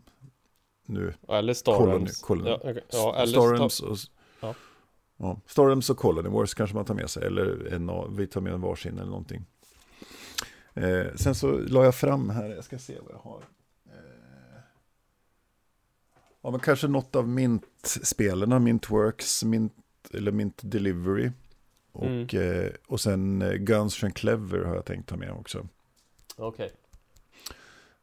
[0.85, 2.21] nu, Eller Star Colony- Realms.
[2.21, 2.49] Colony.
[2.49, 2.83] Ja, okej.
[2.91, 3.53] ja, eller Star.
[3.53, 3.97] Realms och,
[4.41, 4.55] Ja.
[5.17, 8.41] ja, Star Realms och Colony Wars kanske man tar med sig, eller en, vi tar
[8.41, 9.45] med en varsin eller någonting.
[10.73, 13.43] Eh, sen så la jag fram här, jag ska se vad jag har.
[13.85, 14.59] Eh,
[16.41, 19.73] ja, men kanske något av Mint-spelarna, Mintworks, Mint,
[20.13, 21.31] eller Mint Delivery.
[21.93, 22.27] Och, Mm.
[22.65, 25.67] eh, och sen eh, Guns and Clever har jag tänkt ta med också.
[26.35, 26.71] Okej.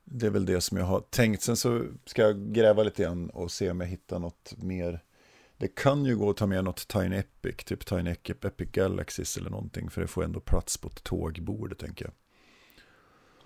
[0.04, 1.42] Det är väl det som jag har tänkt.
[1.42, 5.00] Sen så ska jag gräva lite grann och se om jag hittar något mer.
[5.56, 9.50] Det kan ju gå att ta med något Tiny Epic, typ Tiny Epic, Galaxies eller
[9.50, 9.90] någonting.
[9.90, 12.12] För det får ändå plats på ett tågbord, tänker jag.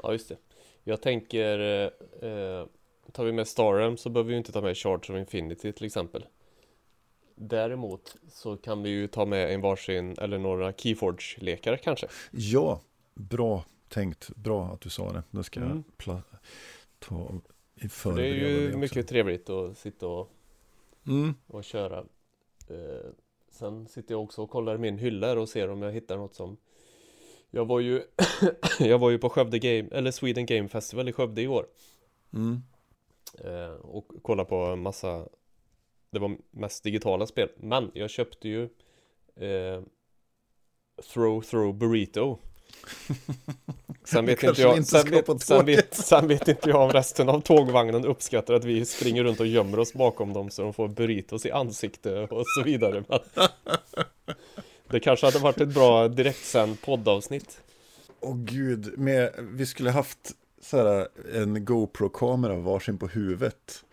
[0.03, 0.37] Ja, just det.
[0.85, 2.67] Jag tänker, eh, eh,
[3.13, 5.87] tar vi med Star Realms så behöver vi inte ta med Charge of Infinity till
[5.87, 6.27] exempel.
[7.35, 12.07] Däremot så kan vi ju ta med en varsin eller några Keyforge-lekar kanske.
[12.31, 12.81] Ja,
[13.15, 14.29] bra tänkt.
[14.37, 15.23] Bra att du sa det.
[15.31, 15.85] Nu ska Mm.
[16.05, 16.23] jag
[16.99, 17.31] ta
[17.75, 18.79] i För det är ju också.
[18.79, 20.31] mycket trevligt att sitta och,
[21.07, 21.35] Mm.
[21.47, 21.99] och köra.
[22.69, 23.11] Eh,
[23.51, 26.57] sen sitter jag också och kollar min hylla och ser om jag hittar något som
[27.51, 28.03] Jag var ju
[28.81, 31.67] Jag var ju på Skövde Game, eller Sweden Game Festival i Skövde i år.
[32.33, 32.63] Mm.
[33.45, 35.29] Eh, och kolla på massa
[36.15, 37.49] Det var mest digitala spel.
[37.57, 38.63] Men jag köpte ju
[39.37, 39.83] eh,
[41.13, 42.39] Throw Throw Burrito.
[44.05, 47.29] Sen vet inte jag inte sen, vet, sen, vet, sen vet inte jag om resten
[47.29, 50.89] av tågvagnen uppskattar att vi springer runt och gömmer oss bakom dem Så de får
[50.89, 53.05] burritos i ansikte och så vidare.
[53.09, 53.19] Men
[54.89, 57.61] Det kanske hade varit ett bra direktsänd poddavsnitt.
[58.21, 63.84] Åh gud, med, vi skulle haft så här, en GoPro-kamera varsin på huvudet.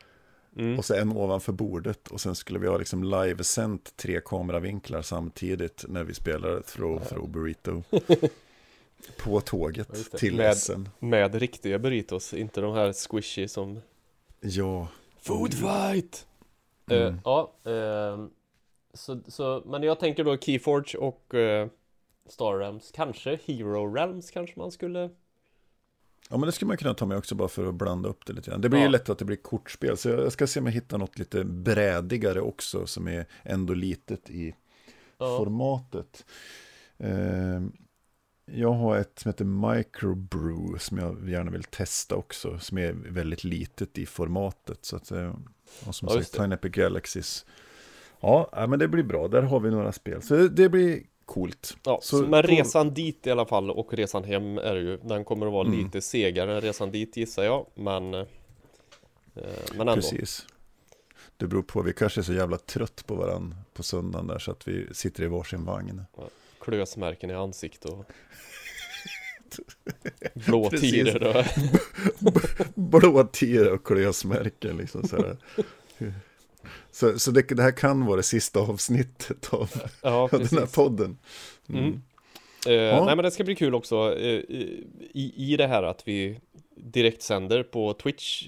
[0.58, 0.78] Mm.
[0.80, 2.08] Och så en ovanför bordet.
[2.08, 7.30] Och sen skulle vi ha liksom live-sänt tre kameravinklar samtidigt när vi spelar Throw Throw
[7.30, 7.84] Burrito.
[9.18, 10.90] på tåget till Med- SN.
[11.00, 13.82] Med riktiga burritos, inte de här squishy som
[14.40, 14.88] Ja.
[15.20, 16.28] Food fight!
[16.90, 17.08] Mm.
[17.08, 18.30] Eh, ja, ehm,
[18.94, 21.68] så, så, men jag tänker då Keyforge och eh,
[22.26, 25.10] Star Realms, kanske Hero Realms kanske man skulle
[26.30, 28.34] Ja men det skulle man kunna ta med också bara för att blanda upp det
[28.34, 28.62] lite grann.
[28.62, 28.92] Det blir ju Ja.
[28.92, 29.98] lätt att det blir kortspel.
[29.98, 34.30] Så jag ska se om jag hittar något lite brädigare också som är ändå litet
[34.30, 34.56] i
[35.18, 36.26] ja, formatet.
[36.98, 37.62] Eh,
[38.46, 42.60] jag har ett som heter Microbrew som jag gärna vill testa också.
[42.60, 44.86] Som är väldigt litet i formatet.
[44.86, 45.36] Så att, eh,
[45.86, 46.34] och som Ja, sagt.
[46.34, 47.46] Tiny Epic Galaxies.
[48.20, 49.28] Ja, men det blir bra.
[49.28, 50.22] Där har vi några spel.
[50.22, 51.04] Så det blir
[51.34, 51.78] coolt.
[51.84, 55.46] ja, så men resan dit i alla fall och resan hem är ju Den kommer
[55.48, 55.80] att vara Mm.
[55.86, 58.26] lite segare än resan dit gissar jag Men eh,
[59.72, 60.46] Men ändå Precis.
[61.38, 64.52] Det beror på, vi kanske är så jävla trött på varandra på söndagen där så
[64.52, 66.04] att vi sitter i varsin vagn.
[66.60, 68.06] Klösmärken i ansikte och
[70.46, 70.92] Blå Precis.
[70.92, 71.46] tirer
[72.22, 72.42] och
[72.76, 75.38] Blå tider och klösmärken liksom så här.
[76.92, 79.72] Så, så det, det här kan vara det sista avsnittet av
[80.04, 81.18] Ja, den här podden.
[81.70, 81.84] Mm.
[81.84, 82.02] Mm.
[82.68, 84.40] Eh, Nej men det ska bli kul också eh,
[85.14, 86.40] i, i det här att vi
[86.76, 88.48] direktsänder på Twitch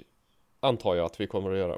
[0.59, 1.77] Antar jag att vi kommer att göra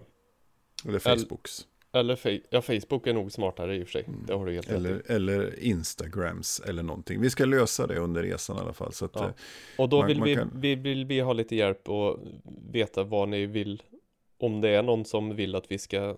[0.88, 1.68] Eller Facebooks.
[1.94, 4.68] Eller fe- ja, Facebook är nog smartare i och för sig Det har du helt
[4.70, 7.22] rätt Eller, eller Instagrams eller någonting.
[7.22, 8.94] Vi ska lösa det under resan i alla fall.
[8.94, 9.26] Så att, Ja.
[9.26, 9.32] eh,
[9.78, 12.20] Och då man- vill, man vi, kan- vi, vill vi ha lite hjälp och
[12.72, 13.84] veta vad ni vill
[14.46, 16.16] Om det är någon som vill att vi ska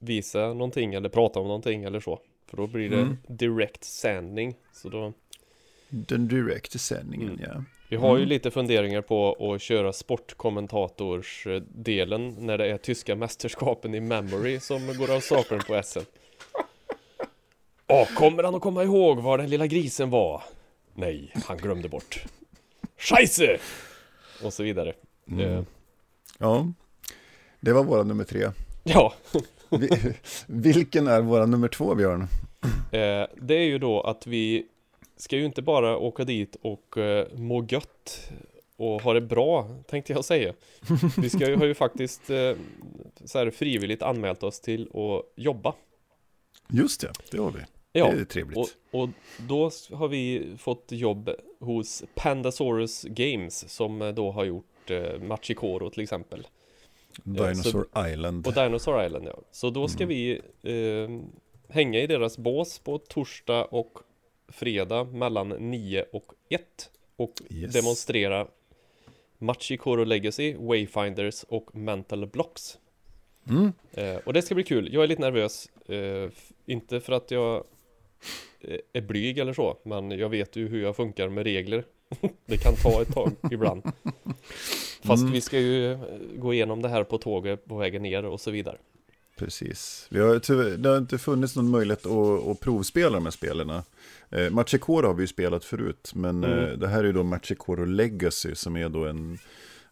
[0.00, 3.16] Visa någonting eller prata om någonting eller så För då blir det Mm.
[3.28, 5.12] direkt sändning Så då
[5.88, 7.40] den direkta sändningen, Mm.
[7.54, 7.64] ja.
[7.90, 8.28] Vi har ju Mm.
[8.28, 15.14] lite funderingar på att köra sportkommentatorsdelen när det är tyska mästerskapen i memory som går
[15.16, 15.98] av stapeln på SM.
[17.86, 20.42] Åh, kommer han att komma ihåg var den lilla grisen var?
[20.94, 22.24] Nej, han glömde bort.
[22.96, 23.58] Scheisse!
[24.44, 24.92] Och så vidare.
[25.28, 25.40] Mm.
[25.40, 25.62] Eh,
[26.38, 26.72] Ja,
[27.60, 28.46] det var våra nummer tre.
[28.84, 29.14] ja,
[29.70, 29.88] Vi,
[30.46, 32.22] vilken är våra nummer två, Björn?
[32.92, 34.66] eh, det är ju då att vi
[35.16, 38.30] ska ju inte bara åka dit och eh, må gött
[38.76, 40.52] och ha det bra, tänkte jag säga.
[41.18, 42.52] Vi ska ju, har ju faktiskt eh,
[43.24, 45.74] så här frivilligt anmält oss till att jobba.
[46.68, 47.60] Just det, det har vi.
[47.92, 48.58] Ja, Det är trevligt.
[48.58, 49.08] och, och
[49.48, 51.30] då har vi fått jobb
[51.60, 56.46] hos Pandasaurus Games som då har gjort eh, Machikoro till exempel.
[57.24, 58.46] Dinosaur Island.
[58.46, 59.38] Och Dinosaur Island ja.
[59.50, 60.08] Så då ska Mm.
[60.08, 61.10] vi eh,
[61.74, 63.98] hänga i deras bås på torsdag och
[64.48, 67.72] fredag mellan 9 och 1 och Yes.
[67.72, 68.46] demonstrera
[69.38, 72.78] Machikoro Legacy, Wayfinders och Mental Blocks.
[73.48, 73.72] Mm.
[73.92, 74.88] Eh, och det ska bli kul.
[74.92, 75.68] Jag är lite nervös.
[75.88, 76.30] Eh,
[76.66, 77.64] inte för att jag
[78.60, 81.84] eh, är blyg eller så, men jag vet ju hur jag funkar med regler.
[82.46, 83.82] det kan ta ett tag ibland.
[85.02, 85.32] Fast Mm.
[85.32, 85.98] vi ska ju eh,
[86.36, 88.76] gå igenom det här på tåget på vägen ner och så vidare.
[89.36, 90.06] Precis.
[90.10, 93.82] Vi har, tyvärr- det har inte funnits någon möjlighet att, att provspela de här spelarna.
[94.30, 96.58] Eh, Machikoro har vi ju spelat förut, men Mm.
[96.64, 99.38] eh, det här är ju då Machikoro Legacy som är då en,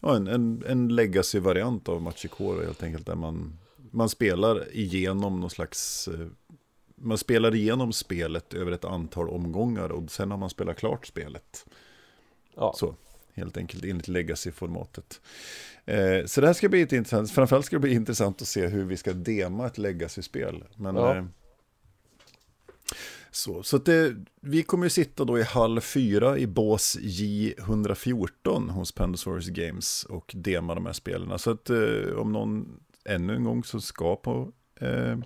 [0.02, 3.06] ja, en, en, en legacy-variant av Machikoro helt enkelt.
[3.06, 3.58] Där man,
[3.90, 6.26] man spelar igenom någon slags, eh,
[6.94, 11.66] man spelar igenom spelet över ett antal omgångar och sen har man spelat klart spelet.
[12.56, 12.94] Ja, Så,
[13.36, 15.20] helt enkelt enligt legacy-formatet.
[15.84, 17.30] Eh, så det här ska bli lite intressant.
[17.30, 20.64] Framförallt ska det bli intressant att se hur vi ska dema ett legacy-spel.
[20.76, 21.16] Men, Ja.
[21.16, 21.24] eh,
[23.30, 28.92] så så det, vi kommer ju sitta då i halv fyra i bås J114 hos
[28.92, 31.38] Pandasaurus Games och dema de här spelen.
[31.38, 35.18] Så att eh, om någon ännu en gång så ska på, eh,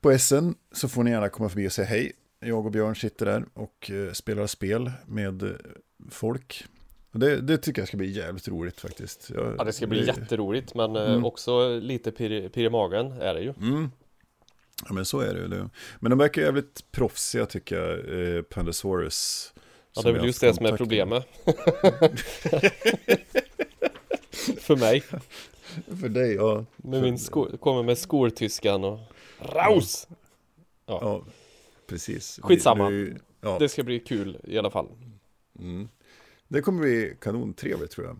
[0.00, 2.12] på SN så får ni gärna komma förbi och säga hej.
[2.40, 5.42] Jag och Björn sitter där och eh, spelar spel med
[6.08, 6.64] folk.
[7.12, 9.30] Det, det tycker jag ska bli jävligt roligt faktiskt.
[9.34, 11.24] Jag, ja det ska bli jätteroligt men eh, Mm.
[11.24, 13.54] också lite pirr, pirr i magen är det ju.
[13.60, 13.90] Mm.
[14.88, 15.48] Ja men så är det ju.
[15.48, 15.70] det.
[16.00, 17.98] Men de verkar jävligt proffsiga tycker jag,
[18.36, 19.52] eh, Pandasaurus.
[19.94, 21.26] Ja det är väl just det som är problemet.
[24.60, 25.00] För mig.
[26.00, 26.64] För dig, ja.
[26.76, 27.18] Med min
[27.60, 28.98] kommer med skoltyskan och
[29.40, 30.08] raus!
[30.86, 31.24] Ja,
[31.86, 32.40] precis.
[32.42, 32.90] Skitsamma.
[33.40, 33.56] Ja.
[33.58, 34.88] Det ska bli kul i alla fall.
[35.58, 35.88] Mm.
[36.48, 38.18] Det kommer bli kanontrevligt tror jag.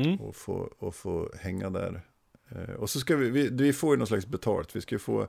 [0.00, 0.20] Mm.
[0.20, 2.00] Och få, och få hänga där.
[2.48, 4.76] Eh, och så ska vi, vi, vi får ju någon slags betalt.
[4.76, 5.28] Vi ska få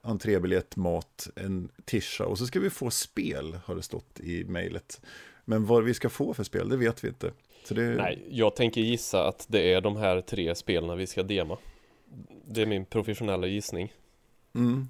[0.00, 5.00] entrébiljett, mat, en tisha och så ska vi få spel har det stått i mejlet.
[5.44, 7.32] Men vad vi ska få för spel, det vet vi inte.
[7.68, 11.58] Det, Nej, jag tänker gissa att det är de här tre spelen vi ska dema.
[12.44, 13.92] Det är min professionella gissning.
[14.54, 14.88] Mm,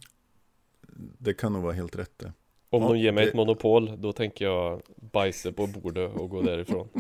[1.19, 2.33] det kan nog vara helt rätt det.
[2.71, 6.31] Om Ja, de ger mig det- ett monopol, då tänker jag bajsa på bordet och
[6.31, 6.89] gå därifrån.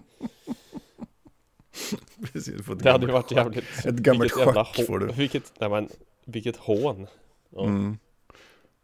[2.32, 3.64] Precis, Det hade ju varit jävligt...
[3.86, 5.06] Ett gammalt vilket schack får du.
[5.06, 5.88] Vilket, nej men,
[6.24, 7.06] vilket hån.
[7.50, 7.64] Ja.
[7.64, 7.98] Mm.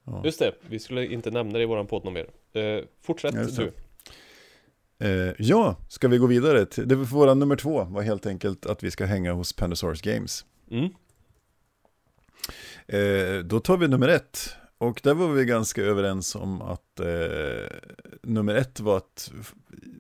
[0.05, 0.23] Ja.
[0.25, 2.27] Just det, vi skulle inte nämna det i våran podd någon mer.
[2.53, 3.73] Eh, fortsätt du.
[4.99, 6.67] Eh, ja, ska vi gå vidare?
[6.67, 10.03] Till, det var våra nummer två var helt enkelt att vi ska hänga hos Pandasaurus
[10.03, 10.45] Games.
[10.71, 10.85] Mm.
[12.87, 14.57] Eh, då tar vi nummer ett.
[14.79, 17.07] Och där var vi ganska överens om att eh,
[18.23, 19.33] nummer ett var att,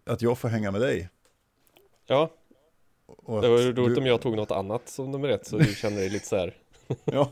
[0.04, 1.08] att jag får hänga med dig.
[2.06, 2.30] Ja,
[3.06, 5.58] Och det var ju roligt du- om jag tog något annat som nummer ett så
[5.58, 6.54] du känner dig lite så här.
[7.04, 7.30] Ja,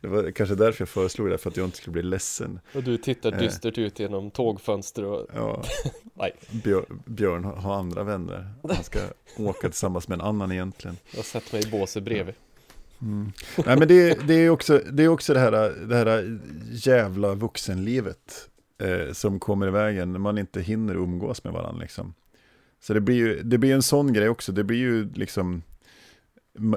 [0.00, 2.60] det var kanske därför jag föreslog det, för att jag inte skulle bli ledsen.
[2.74, 3.38] Och du tittar Eh.
[3.38, 5.62] dystert ut genom tågfönster och Ja,
[6.14, 6.32] nej,
[6.64, 8.52] Björn, Björn har- andra vänner.
[8.62, 8.98] Han ska
[9.38, 10.96] åka tillsammans med en annan egentligen.
[11.10, 12.34] jag har sett mig i båset bredvid.
[13.02, 13.32] Mm.
[13.66, 16.38] Nej men det, det, är också, det är också det här, det här
[16.70, 18.48] jävla vuxenlivet
[18.82, 22.14] eh, som kommer i vägen när man inte hinner umgås med varandra liksom.
[22.80, 25.62] Så det blir ju det blir en sån grej också, det blir ju liksom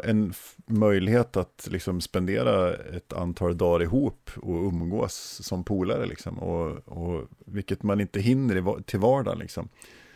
[0.03, 0.33] en
[0.65, 6.39] möjlighet att liksom spendera ett antal dagar ihop och umgås som polare liksom.
[6.39, 9.69] Och, och vilket man inte hinner va- till vardagen liksom.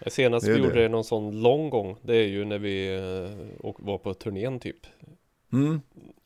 [0.07, 3.97] Senast vi gjorde det någon sån lång gång, det är ju när vi eh, var
[3.97, 4.87] på turnén typ.
[5.53, 5.81] Mm.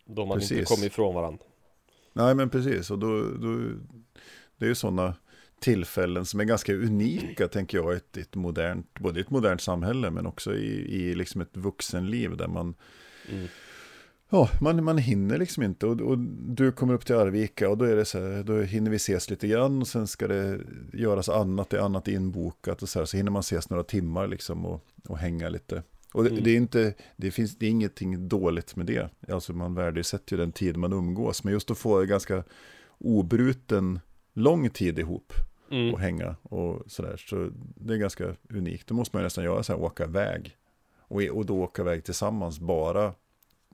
[0.06, 0.78] Då man inte Precis.
[0.78, 1.46] kom ifrån varandra.
[2.14, 3.58] Nej men precis, och då, då,
[4.58, 5.16] det är ju sådana
[5.60, 10.12] tillfällen som är ganska unika tänker jag ett, ett modernt, både i ett modernt samhälle
[10.12, 12.76] men också i, i liksom ett vuxenliv där man
[13.30, 13.48] Mm.
[14.30, 16.18] Ja, man, man hinner liksom inte och, och,
[16.48, 19.30] du kommer upp till Arvika och då är det så här, då hinner vi ses
[19.30, 20.60] lite grann och sen ska det
[20.94, 24.28] göras annat, det är annat inbokat och så här, så hinner man ses några timmar
[24.28, 25.84] liksom och, och hänga lite.
[26.12, 26.44] Och det, mm.
[26.44, 30.38] det, är inte, det finns, det är ingenting dåligt med det, alltså man värdesätter ju
[30.38, 32.44] den tid man umgås, men just att få ganska
[32.98, 34.00] obruten
[34.34, 35.34] lång tid ihop
[35.72, 35.94] mm.
[35.94, 38.88] och hänga och sådär, så det är ganska unikt.
[38.88, 40.58] Då måste man nästan göra så här, åka iväg.
[40.98, 43.14] Och, och då åka iväg tillsammans, bara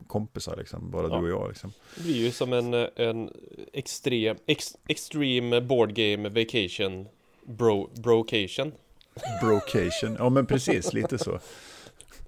[0.07, 1.17] kompisar liksom, bara ja.
[1.17, 1.71] du och jag liksom.
[1.95, 3.29] Det blir ju som en, en
[3.73, 7.07] extrem, ex, extreme board game vacation,
[7.45, 8.71] bro, brocation.
[9.41, 11.39] Brocation, ja men precis, lite så.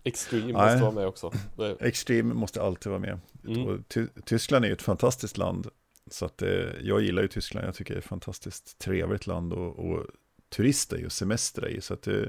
[0.03, 0.81] Extreme måste Nej.
[0.81, 1.31] vara med också.
[1.79, 3.19] Extreme måste alltid vara med.
[3.47, 3.83] Mm.
[3.87, 5.67] Ty Tyskland är ju ett fantastiskt land.
[6.11, 6.49] Så att eh,
[6.81, 10.05] jag gillar ju Tyskland, jag tycker det är ett fantastiskt trevligt land och, och
[10.49, 11.81] turista i och semestra i.
[11.81, 12.23] Så att eh,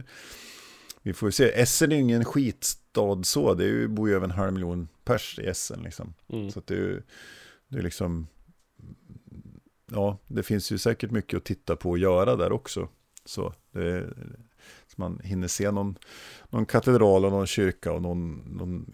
[1.03, 1.61] vi får se.
[1.61, 4.89] Essen är ju ingen skitstad så, det är ju, bor ju över en halv miljon
[5.05, 6.15] pers i Essen liksom.
[6.29, 6.51] Mm.
[6.51, 7.03] Så att det är,
[7.69, 8.27] det är liksom,
[9.91, 12.89] ja, det finns ju säkert mycket att titta på och göra där också.
[13.25, 14.09] Så, det,
[14.87, 15.99] så man hinner se någon,
[16.49, 18.93] någon katedral och någon kyrka och någon, någon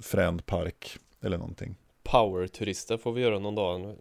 [0.00, 1.76] frän park eller någonting.
[2.02, 3.96] Power-turister får vi göra någon dag.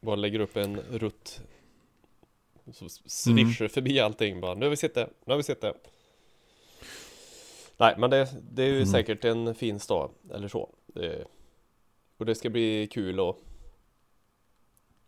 [0.00, 1.40] Bara lägger upp en rutt.
[2.72, 3.70] Så svischar mm.
[3.70, 4.54] förbi allting bara.
[4.54, 5.74] Nu har vi sett det, nu har vi sett det.
[7.76, 8.86] Nej, men det, det är ju mm.
[8.86, 10.70] säkert en fin stad eller så.
[10.86, 11.24] Det,
[12.16, 13.36] och det ska bli kul att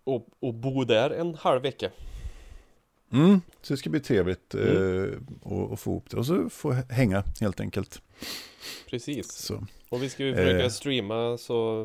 [0.05, 1.91] och, och bo där en halv vecka.
[3.13, 5.13] Mm, så det ska bli trevligt mm.
[5.45, 8.03] eh, att få ihop det och så få hänga helt enkelt.
[8.91, 9.33] Precis.
[9.33, 9.67] Så.
[9.89, 10.71] Och vi ska ju försöka eh.
[10.71, 11.85] streama så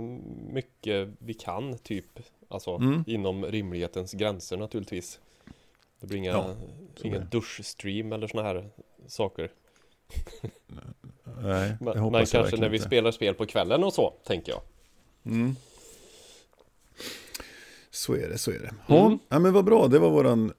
[0.49, 2.19] mycket vi kan typ.
[2.47, 3.03] Alltså mm.
[3.07, 5.19] inom rimlighetens gränser naturligtvis.
[5.99, 6.55] Det blir inga, ja,
[7.03, 8.69] inga duschstream eller såna här
[9.07, 9.51] saker.
[11.41, 12.87] Nej, jag hoppas Men kanske när vi inte.
[12.87, 14.61] spelar spel på kvällen och så, tänker jag.
[15.25, 15.55] Mm.
[17.91, 18.95] Så är det, så är det.
[18.95, 19.19] Mm.
[19.29, 20.53] Ja, men vad bra, det var våran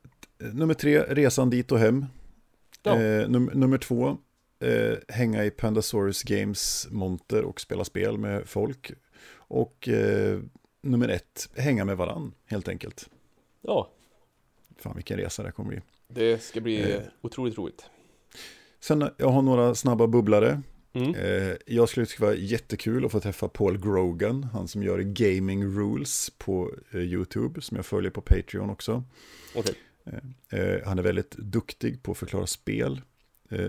[0.52, 2.06] nummer tre, resan dit och hem.
[2.82, 3.00] Ja.
[3.00, 4.18] Eh, num nummer två,
[4.60, 8.92] eh, hänga i Pandasaurus Games monter och spela spel med folk.
[9.34, 10.40] Och eh,
[10.82, 13.10] nummer ett, hänga med varann helt enkelt.
[13.60, 13.90] Ja.
[14.78, 15.80] Fan vilken resa det kommer bli.
[16.08, 17.00] Det ska bli eh.
[17.20, 17.84] otroligt roligt.
[18.80, 20.62] Sen jag har några snabba bubblare.
[20.92, 21.14] Mm.
[21.14, 24.98] Eh, jag skulle tycka det var jättekul att få träffa Paul Grogan, han som gör
[24.98, 29.04] Gaming Rules på eh, YouTube, som jag följer på Patreon också.
[29.54, 29.74] Okay.
[30.50, 33.00] Eh, han är väldigt duktig på att förklara spel,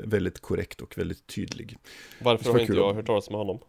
[0.04, 1.78] väldigt korrekt och väldigt tydlig.
[2.22, 3.60] Varför har inte jag hört talas om honom?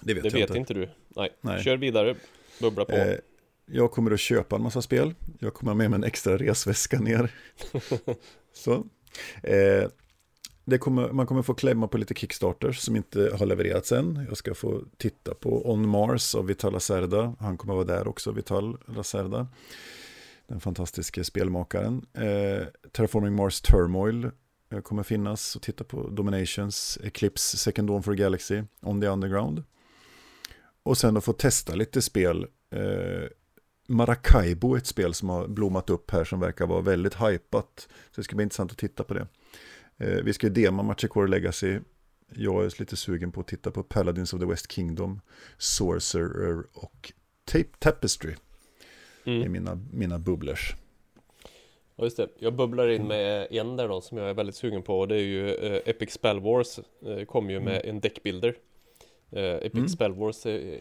[0.00, 0.58] Det vet, det jag vet inte.
[0.58, 0.88] inte du.
[1.08, 1.30] Nej.
[1.40, 1.62] Nej.
[1.62, 2.14] kör vidare,
[2.60, 3.16] bubbla på.
[3.66, 5.14] Jag kommer att köpa en massa spel.
[5.38, 7.30] Jag kommer med mig en extra resväska ner.
[8.52, 8.86] Så.
[9.42, 14.26] Eh, kommer, man kommer få klämma på lite Kickstarters som inte har levererats än.
[14.28, 17.36] Jag ska få titta på On Mars av Vital Lacerda.
[17.40, 19.48] Han kommer vara där också, Vital Lacerda.
[20.46, 22.06] Den fantastiska spelmakaren.
[22.12, 24.30] Eh, Terraforming Mars Turmoil
[24.70, 29.64] eh, kommer finnas och titta på Dominations, Eclipse, Second Dawn for Galaxy, On the Underground.
[30.82, 32.46] Och sen att få testa lite spel.
[32.70, 33.28] Eh,
[33.88, 37.88] Maracaibo, ett spel som har blommat upp här som verkar vara väldigt hypat.
[38.10, 39.26] Så det ska bli intressant att titta på det.
[39.98, 41.80] Eh, vi ska ju dema Machicore Legacy.
[42.32, 45.20] Jag är lite sugen på att titta på Paladins of the West Kingdom,
[45.58, 47.12] Sorcerer och
[47.44, 48.34] Tape Tapestry.
[49.24, 49.42] Mm.
[49.42, 50.76] är mina, mina bubblers.
[51.96, 54.82] Ja just det, jag bubblar in med en där då som jag är väldigt sugen
[54.82, 57.88] på och det är ju uh, Epic Spell Wars uh, kom ju med mm.
[57.88, 58.48] en deckbuilder
[59.36, 59.88] uh, Epic mm.
[59.88, 60.76] Spell Wars uh,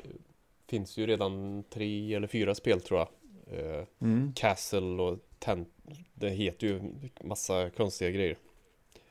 [0.69, 3.07] finns ju redan tre eller fyra spel tror jag
[3.99, 4.33] mm.
[4.35, 5.67] Castle och Tent
[6.13, 6.81] Det heter ju
[7.23, 8.37] massa konstiga grejer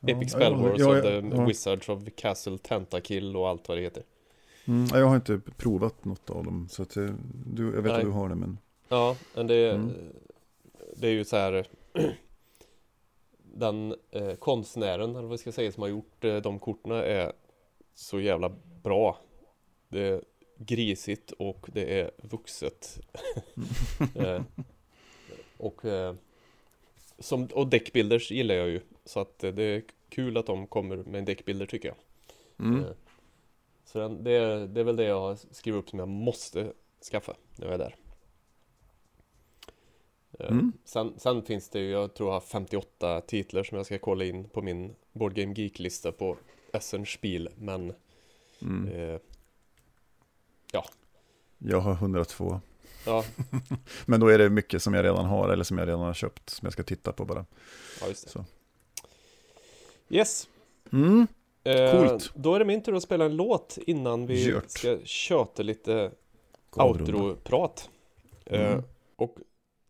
[0.07, 3.81] Epic Spell Wars ja, ja, ja, The Wizards of Castle Tentakill och allt vad det
[3.81, 4.03] heter.
[4.65, 7.09] Mm, jag har inte provat något av dem, så att eh,
[7.45, 7.93] du, jag vet Nej.
[7.93, 8.57] att du har det, men...
[8.93, 9.93] Ja, men det, mm.
[10.95, 11.67] det är ju så här...
[13.55, 17.33] den eh, konstnären, eller vad jag ska säga, som har gjort eh, de korten är
[17.93, 18.51] så jävla
[18.83, 19.17] bra.
[19.89, 20.21] Det är
[20.57, 22.99] grisigt och det är vuxet.
[24.15, 24.41] eh,
[25.57, 26.15] och, eh,
[27.19, 28.81] som, och deckbuilders gillar jag ju.
[29.05, 31.97] Så att det är kul att de kommer med en deckbilder tycker jag.
[32.67, 32.83] Mm.
[32.83, 32.91] Eh,
[33.85, 36.73] så det, är, det är väl det jag har skrivit upp som jag måste
[37.11, 37.95] skaffa när jag är där.
[40.39, 40.73] Eh, mm.
[40.85, 44.25] Sen, sen, finns det ju, jag tror jag har 58 titlar som jag ska kolla
[44.25, 46.37] in på min Board Game Geek-lista på
[46.73, 47.93] Essen Spiel, men
[48.61, 48.87] mm.
[48.87, 49.19] eh,
[50.71, 50.85] ja.
[51.57, 52.61] Jag har 102.
[53.05, 53.23] Ja.
[54.05, 56.49] men då är det mycket som jag redan har eller som jag redan har köpt
[56.49, 57.45] som jag ska titta på bara.
[58.01, 58.29] Ja, just det.
[58.29, 58.45] Så.
[60.09, 60.47] Yes.
[60.91, 61.27] Mm.
[61.63, 62.31] Eh, Coolt.
[62.35, 64.69] Då är det min tur att spela en låt innan vi Gjort.
[64.69, 66.11] ska köta lite
[66.71, 67.89] outro-prat.
[68.45, 68.83] Eh, Mm.
[69.15, 69.35] och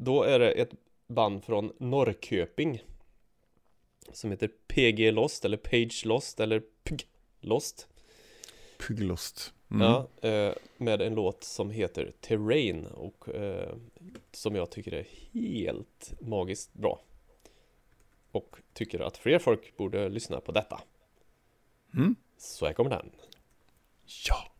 [0.03, 0.71] då är det ett
[1.07, 2.83] band från Norrköping
[4.11, 7.07] som heter PG Lost eller Page Lost eller PG
[7.41, 7.87] Lost.
[8.77, 9.53] Puglost.
[9.71, 9.81] Mm.
[9.81, 13.75] Ja, eh, med en låt som heter Terrain och eh,
[14.31, 17.01] som jag tycker är helt magiskt bra.
[18.31, 20.81] Och tycker att fler folk borde lyssna på detta.
[21.93, 22.15] Mm.
[22.37, 23.11] Så här kommer den.
[24.27, 24.52] Ja.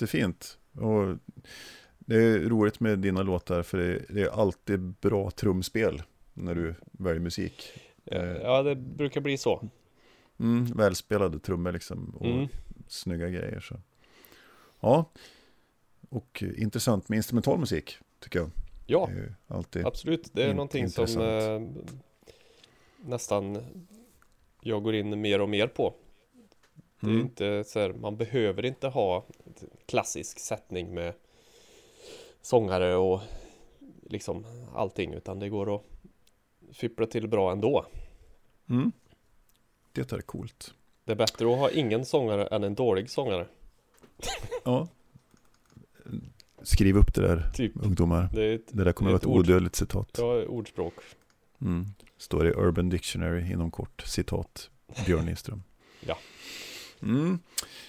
[0.00, 0.58] Jättefint.
[0.72, 1.16] Och
[1.98, 6.02] det är roligt med dina låtar för det, det är alltid bra trumspel
[6.34, 7.62] när du väljer musik.
[8.04, 9.68] Ja, Ja, det brukar bli så.
[10.40, 12.48] Mm, välspelade trummor liksom och Mm.
[12.88, 13.60] snygga grejer.
[13.60, 13.74] Så.
[14.80, 15.10] Ja,
[16.08, 18.50] och eh, intressant med instrumental musik tycker jag.
[18.86, 19.10] Ja,
[19.48, 19.86] alltid.
[19.86, 20.30] absolut.
[20.32, 21.76] Det är in- någonting som intressant.
[21.78, 21.92] eh,
[23.08, 23.58] nästan
[24.60, 25.94] jag går in mer och mer på.
[27.06, 27.26] Det är Mm.
[27.26, 29.24] inte så här, man behöver inte ha
[29.86, 31.14] klassisk sättning med
[32.42, 33.20] sångare och
[34.02, 34.44] liksom
[34.74, 35.82] allting, utan det går att
[36.72, 37.86] fippla till bra ändå.
[38.70, 38.92] Mm.
[39.92, 40.74] Det är coolt.
[41.04, 43.46] Det är bättre att ha ingen sångare än en dålig sångare.
[44.64, 44.88] Ja.
[46.62, 47.72] Skriv upp det där Typ.
[47.74, 48.28] ungdomar.
[48.34, 50.10] Det ett, Det där kommer Det att vara ett odödligt citat.
[50.18, 50.94] ja, ordspråk.
[51.60, 51.86] Mm.
[52.18, 54.02] Står i Urban Dictionary inom kort.
[54.06, 54.70] Citat
[55.06, 55.62] Björn Nyström.
[57.00, 57.06] Ja.
[57.06, 57.38] Mm.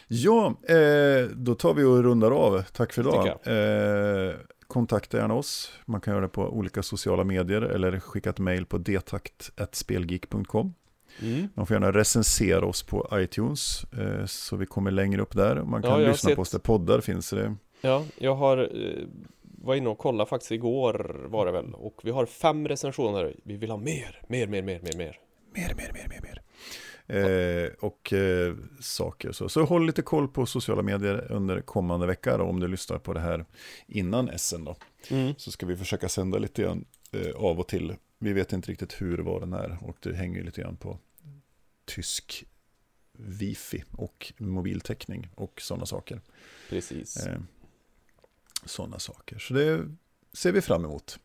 [0.08, 2.62] Ja, eh, då tar vi och rundar av.
[2.62, 3.28] Tack för idag.
[3.28, 4.36] Eh,
[4.68, 5.72] kontakta gärna oss.
[5.86, 10.74] Man kan göra det på olika sociala medier eller skicka ett mejl på detakt.spelgeek.com.
[11.22, 11.47] Mm.
[11.53, 15.55] Man får gärna recensera oss på iTunes eh, så vi kommer längre upp där.
[15.64, 17.30] Man kan Ja, lyssna på oss sett- där poddar finns.
[17.30, 17.55] Det.
[17.82, 19.03] Ja, jag har eh,
[19.41, 23.36] var inne och kollade faktiskt igår var det väl och vi har fem recensioner.
[23.43, 25.20] Vi vill ha mer, mer, mer, mer, mer, mer.
[25.53, 26.41] Mer, mer, mer, mer, mer.
[27.08, 29.49] Eh, och eh, saker så.
[29.49, 33.14] Så håll lite koll på sociala medier under kommande vecka då, om du lyssnar på
[33.14, 33.45] det här
[33.88, 34.76] innan SN då.
[35.10, 35.34] Mm.
[35.38, 37.95] Så ska vi försöka sända lite grann eh, av och till.
[38.20, 40.99] Vi vet inte riktigt hur var den är och det hänger lite grann på
[41.86, 42.45] tysk
[43.18, 46.22] wifi och mobiltäckning och sådana saker.
[46.70, 47.28] Precis.
[47.28, 47.39] Eh,
[48.66, 49.39] sådana saker.
[49.39, 49.95] Så det
[50.34, 51.20] ser vi fram emot.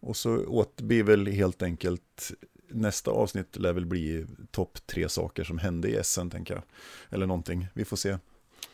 [0.00, 2.32] Och så åt blir väl helt enkelt
[2.68, 6.62] nästa avsnitt lär väl bli topp tre saker som hände i SN tänker jag.
[7.10, 8.18] Eller någonting, vi får se.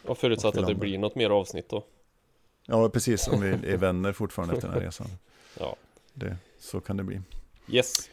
[0.05, 1.85] Och förutsatt att det blir något mer avsnitt då.
[2.67, 5.07] Ja, precis, om vi är vänner fortfarande efter den här resan.
[5.59, 5.77] Ja.
[6.15, 7.21] Det, så kan det bli.
[7.69, 8.11] Yes.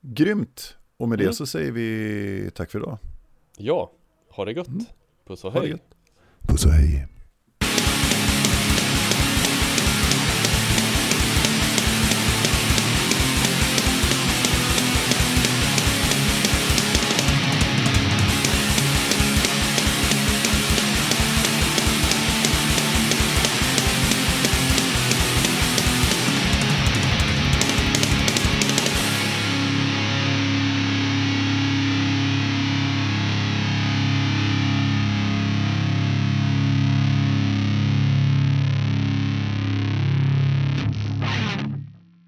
[0.00, 0.76] Grymt!
[0.96, 1.34] Och med det Mm.
[1.34, 2.98] så säger vi tack för idag.
[3.56, 3.92] Ja.
[4.28, 4.68] Ha det gott.
[4.68, 4.84] Mm.
[5.26, 5.68] Puss och det hej.
[5.70, 5.94] gött.
[6.40, 7.06] Puss och hej.